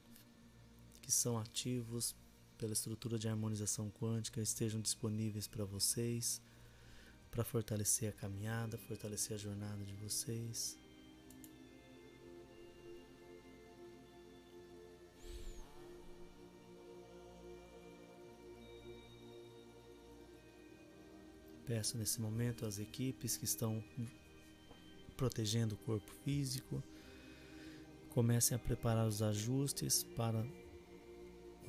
que 1.03 1.11
são 1.11 1.37
ativos 1.37 2.15
pela 2.57 2.73
estrutura 2.73 3.19
de 3.19 3.27
harmonização 3.27 3.91
quântica 3.91 4.41
estejam 4.41 4.81
disponíveis 4.81 5.45
para 5.45 5.63
vocês, 5.63 6.41
para 7.29 7.43
fortalecer 7.43 8.09
a 8.09 8.11
caminhada, 8.11 8.75
fortalecer 8.75 9.35
a 9.35 9.39
jornada 9.39 9.85
de 9.85 9.93
vocês. 9.93 10.80
Peço 21.71 21.97
nesse 21.97 22.19
momento 22.19 22.65
às 22.65 22.79
equipes 22.79 23.37
que 23.37 23.45
estão 23.45 23.81
protegendo 25.15 25.75
o 25.75 25.77
corpo 25.77 26.11
físico, 26.25 26.83
comecem 28.09 28.57
a 28.57 28.59
preparar 28.59 29.07
os 29.07 29.21
ajustes 29.21 30.03
para 30.03 30.45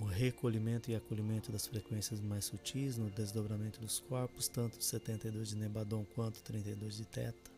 o 0.01 0.05
recolhimento 0.05 0.91
e 0.91 0.97
acolhimento 0.97 1.53
das 1.53 1.69
frequências 1.69 2.21
mais 2.21 2.47
sutis 2.47 2.99
no 2.99 3.11
desdobramento 3.11 3.79
dos 3.79 4.01
corpos, 4.01 4.49
tanto 4.49 4.83
72 4.83 5.51
de 5.51 5.55
Nebadon 5.55 6.05
quanto 6.17 6.43
32 6.43 6.97
de 6.97 7.07
Teta. 7.07 7.53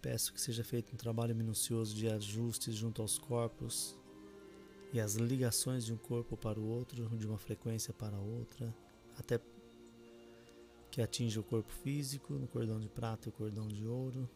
Peço 0.00 0.32
que 0.32 0.40
seja 0.40 0.62
feito 0.62 0.94
um 0.94 0.96
trabalho 0.96 1.34
minucioso 1.34 1.92
de 1.92 2.06
ajustes 2.06 2.76
junto 2.76 3.02
aos 3.02 3.18
corpos, 3.18 3.96
e 4.92 5.00
as 5.00 5.14
ligações 5.14 5.84
de 5.84 5.92
um 5.92 5.96
corpo 5.96 6.36
para 6.36 6.58
o 6.58 6.66
outro, 6.66 7.08
de 7.16 7.26
uma 7.26 7.38
frequência 7.38 7.94
para 7.94 8.18
outra, 8.18 8.74
até 9.16 9.40
que 10.90 11.00
atinja 11.00 11.38
o 11.38 11.44
corpo 11.44 11.72
físico, 11.72 12.34
no 12.34 12.48
cordão 12.48 12.80
de 12.80 12.88
prata 12.88 13.28
e 13.28 13.30
o 13.30 13.32
cordão 13.32 13.68
de 13.68 13.86
ouro. 13.86 14.28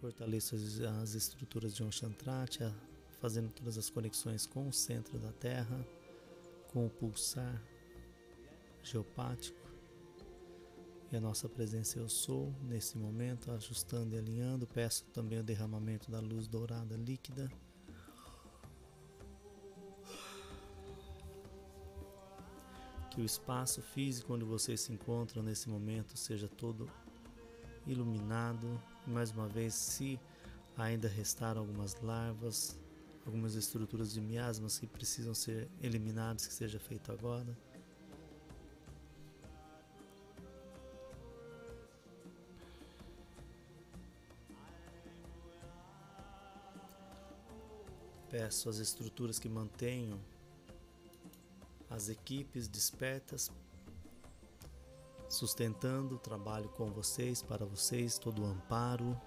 Fortaleça 0.00 0.54
as 1.02 1.14
estruturas 1.14 1.74
de 1.74 1.82
Onchantratia, 1.82 2.72
fazendo 3.20 3.50
todas 3.50 3.76
as 3.76 3.90
conexões 3.90 4.46
com 4.46 4.68
o 4.68 4.72
centro 4.72 5.18
da 5.18 5.32
Terra, 5.32 5.84
com 6.68 6.86
o 6.86 6.90
pulsar 6.90 7.60
geopático. 8.80 9.58
E 11.10 11.16
a 11.16 11.20
nossa 11.20 11.48
presença 11.48 11.98
eu 11.98 12.08
sou, 12.08 12.54
nesse 12.62 12.96
momento, 12.96 13.50
ajustando 13.50 14.14
e 14.14 14.18
alinhando. 14.18 14.68
Peço 14.68 15.04
também 15.06 15.40
o 15.40 15.42
derramamento 15.42 16.08
da 16.08 16.20
luz 16.20 16.46
dourada 16.46 16.96
líquida 16.96 17.50
que 23.18 23.22
o 23.22 23.24
espaço 23.24 23.82
físico 23.82 24.32
onde 24.32 24.44
vocês 24.44 24.80
se 24.80 24.92
encontram 24.92 25.42
nesse 25.42 25.68
momento 25.68 26.16
seja 26.16 26.46
todo 26.46 26.88
iluminado. 27.84 28.80
E 29.04 29.10
mais 29.10 29.32
uma 29.32 29.48
vez, 29.48 29.74
se 29.74 30.20
ainda 30.76 31.08
restaram 31.08 31.62
algumas 31.62 32.00
larvas, 32.00 32.78
algumas 33.26 33.56
estruturas 33.56 34.12
de 34.12 34.20
miasmas 34.20 34.78
que 34.78 34.86
precisam 34.86 35.34
ser 35.34 35.68
eliminadas, 35.82 36.46
que 36.46 36.54
seja 36.54 36.78
feito 36.78 37.10
agora. 37.10 37.58
Peço 48.30 48.68
às 48.68 48.76
estruturas 48.76 49.40
que 49.40 49.48
mantenham 49.48 50.20
as 51.90 52.08
equipes 52.08 52.68
despertas, 52.68 53.50
sustentando 55.28 56.16
o 56.16 56.18
trabalho 56.18 56.68
com 56.70 56.90
vocês, 56.90 57.42
para 57.42 57.64
vocês, 57.64 58.18
todo 58.18 58.42
o 58.42 58.46
amparo. 58.46 59.18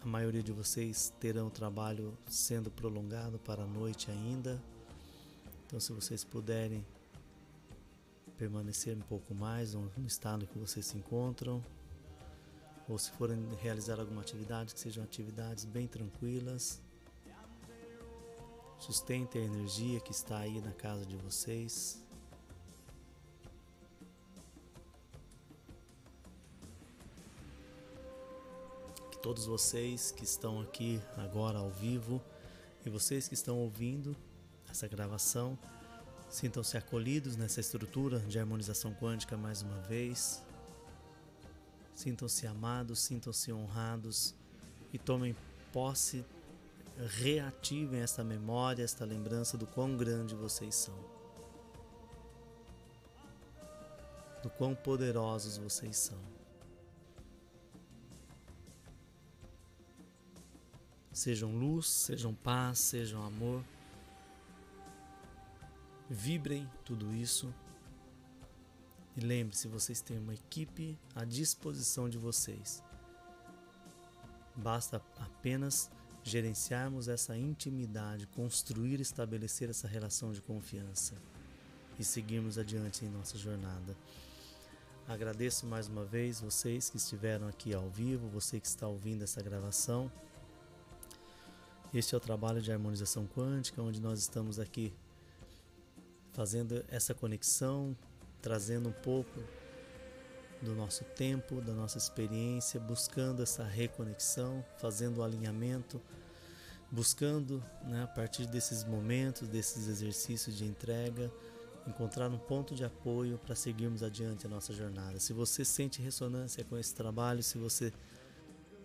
A 0.00 0.06
maioria 0.06 0.42
de 0.42 0.52
vocês 0.52 1.12
terão 1.18 1.48
o 1.48 1.50
trabalho 1.50 2.16
sendo 2.28 2.70
prolongado 2.70 3.38
para 3.38 3.62
a 3.62 3.66
noite 3.66 4.10
ainda. 4.10 4.62
Então, 5.66 5.80
se 5.80 5.92
vocês 5.92 6.22
puderem 6.22 6.86
permanecer 8.38 8.96
um 8.96 9.00
pouco 9.00 9.34
mais 9.34 9.74
no 9.74 9.90
estado 10.06 10.46
que 10.46 10.58
vocês 10.58 10.86
se 10.86 10.96
encontram, 10.96 11.64
ou 12.88 12.98
se 12.98 13.10
forem 13.12 13.36
realizar 13.60 13.98
alguma 13.98 14.20
atividade, 14.20 14.74
que 14.74 14.80
sejam 14.80 15.02
atividades 15.02 15.64
bem 15.64 15.88
tranquilas, 15.88 16.80
Sustentem 18.86 19.42
a 19.42 19.44
energia 19.44 19.98
que 19.98 20.12
está 20.12 20.38
aí 20.38 20.60
na 20.60 20.70
casa 20.70 21.04
de 21.04 21.16
vocês. 21.16 22.00
Que 29.10 29.18
todos 29.18 29.44
vocês 29.44 30.12
que 30.12 30.22
estão 30.22 30.60
aqui 30.60 31.02
agora 31.16 31.58
ao 31.58 31.68
vivo 31.68 32.22
e 32.84 32.88
vocês 32.88 33.26
que 33.26 33.34
estão 33.34 33.58
ouvindo, 33.58 34.16
essa 34.70 34.86
gravação. 34.86 35.58
Sintam-se 36.30 36.78
acolhidos 36.78 37.34
nessa 37.36 37.58
estrutura 37.58 38.20
de 38.20 38.38
harmonização 38.38 38.94
quântica 38.94 39.36
mais 39.36 39.62
uma 39.62 39.80
vez. 39.80 40.44
Sintam-se 41.92 42.46
amados, 42.46 43.00
sintam-se 43.00 43.52
honrados 43.52 44.32
e 44.92 44.98
tomem 44.98 45.34
posse, 45.72 46.24
reativem 46.96 48.00
esta 48.00 48.24
memória, 48.24 48.82
esta 48.82 49.04
lembrança 49.04 49.58
do 49.58 49.66
quão 49.66 49.96
grande 49.96 50.34
vocês 50.34 50.74
são. 50.74 50.94
Do 54.42 54.50
quão 54.50 54.74
poderosos 54.74 55.58
vocês 55.58 55.96
são. 55.96 56.18
Sejam 61.12 61.50
luz, 61.56 61.88
sejam 61.88 62.34
paz, 62.34 62.78
sejam 62.78 63.24
amor. 63.24 63.64
Vibrem 66.08 66.70
tudo 66.84 67.14
isso. 67.14 67.52
E 69.16 69.20
lembre-se, 69.20 69.66
vocês 69.66 70.00
têm 70.00 70.18
uma 70.18 70.34
equipe 70.34 70.98
à 71.14 71.24
disposição 71.24 72.08
de 72.08 72.18
vocês. 72.18 72.82
Basta 74.54 75.02
apenas 75.18 75.90
gerenciarmos 76.26 77.06
essa 77.06 77.36
intimidade, 77.36 78.26
construir 78.26 78.98
e 78.98 79.02
estabelecer 79.02 79.70
essa 79.70 79.86
relação 79.86 80.32
de 80.32 80.42
confiança 80.42 81.14
e 82.00 82.04
seguirmos 82.04 82.58
adiante 82.58 83.04
em 83.04 83.08
nossa 83.08 83.38
jornada. 83.38 83.96
Agradeço 85.06 85.66
mais 85.66 85.86
uma 85.86 86.04
vez 86.04 86.40
vocês 86.40 86.90
que 86.90 86.96
estiveram 86.96 87.46
aqui 87.46 87.72
ao 87.72 87.88
vivo, 87.88 88.28
você 88.28 88.58
que 88.58 88.66
está 88.66 88.88
ouvindo 88.88 89.22
essa 89.22 89.40
gravação. 89.40 90.10
Este 91.94 92.16
é 92.16 92.18
o 92.18 92.20
trabalho 92.20 92.60
de 92.60 92.72
harmonização 92.72 93.24
quântica, 93.28 93.80
onde 93.80 94.00
nós 94.00 94.18
estamos 94.18 94.58
aqui 94.58 94.92
fazendo 96.32 96.84
essa 96.88 97.14
conexão, 97.14 97.96
trazendo 98.42 98.88
um 98.88 98.92
pouco 98.92 99.40
do 100.62 100.74
nosso 100.74 101.04
tempo, 101.04 101.60
da 101.60 101.72
nossa 101.72 101.98
experiência, 101.98 102.80
buscando 102.80 103.42
essa 103.42 103.64
reconexão, 103.64 104.64
fazendo 104.78 105.18
o 105.18 105.22
alinhamento, 105.22 106.00
buscando, 106.90 107.62
né, 107.84 108.04
a 108.04 108.06
partir 108.06 108.46
desses 108.46 108.84
momentos, 108.84 109.48
desses 109.48 109.88
exercícios 109.88 110.56
de 110.56 110.64
entrega, 110.64 111.30
encontrar 111.86 112.30
um 112.30 112.38
ponto 112.38 112.74
de 112.74 112.84
apoio 112.84 113.38
para 113.38 113.54
seguirmos 113.54 114.02
adiante 114.02 114.46
a 114.46 114.48
nossa 114.48 114.72
jornada. 114.72 115.20
Se 115.20 115.32
você 115.32 115.64
sente 115.64 116.02
ressonância 116.02 116.64
com 116.64 116.76
esse 116.76 116.94
trabalho, 116.94 117.42
se 117.42 117.58
você 117.58 117.92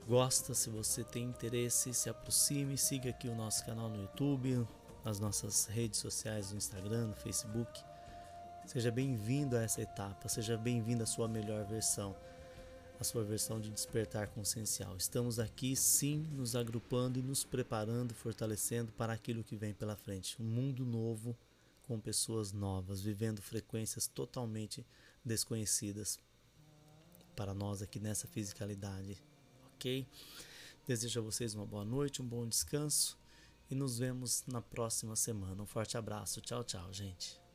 gosta, 0.08 0.54
se 0.54 0.70
você 0.70 1.04
tem 1.04 1.24
interesse, 1.24 1.94
se 1.94 2.10
aproxime, 2.10 2.78
siga 2.78 3.10
aqui 3.10 3.28
o 3.28 3.36
nosso 3.36 3.66
canal 3.66 3.90
no 3.90 4.02
YouTube, 4.02 4.68
nas 5.04 5.20
nossas 5.20 5.66
redes 5.66 6.00
sociais, 6.00 6.52
no 6.52 6.58
Instagram, 6.58 7.08
no 7.08 7.16
Facebook. 7.16 7.91
Seja 8.72 8.90
bem-vindo 8.90 9.58
a 9.58 9.64
essa 9.64 9.82
etapa, 9.82 10.30
seja 10.30 10.58
bem-vindo 10.58 11.04
à 11.04 11.06
sua 11.06 11.28
melhor 11.28 11.66
versão, 11.66 12.16
a 12.98 13.04
sua 13.04 13.22
versão 13.22 13.60
de 13.60 13.70
despertar 13.70 14.30
consciencial. 14.30 14.96
Estamos 14.96 15.40
aqui 15.40 15.76
sim 15.76 16.20
nos 16.32 16.56
agrupando 16.56 17.20
e 17.20 17.22
nos 17.22 17.44
preparando, 17.44 18.14
fortalecendo 18.14 18.90
para 18.94 19.12
aquilo 19.12 19.44
que 19.44 19.58
vem 19.58 19.74
pela 19.74 19.98
frente. 19.98 20.42
Um 20.42 20.46
mundo 20.46 20.86
novo 20.86 21.38
com 21.84 22.00
pessoas 22.00 22.54
novas, 22.54 23.02
vivendo 23.02 23.42
frequências 23.42 24.08
totalmente 24.08 24.88
desconhecidas 25.22 26.18
para 27.36 27.54
nós 27.54 27.82
aqui 27.82 28.00
nessa 28.00 28.26
fisicalidade 28.26 29.22
ok? 29.76 30.08
Desejo 30.88 31.20
a 31.20 31.24
vocês 31.24 31.54
uma 31.54 31.66
boa 31.66 31.84
noite, 31.84 32.22
um 32.22 32.26
bom 32.26 32.48
descanso 32.48 33.20
e 33.70 33.76
nos 33.76 34.00
vemos 34.00 34.46
na 34.48 34.62
próxima 34.62 35.18
semana. 35.18 35.62
Um 35.62 35.68
forte 35.68 35.98
abraço. 35.98 36.40
Tchau, 36.40 36.64
tchau, 36.64 36.94
gente. 36.94 37.51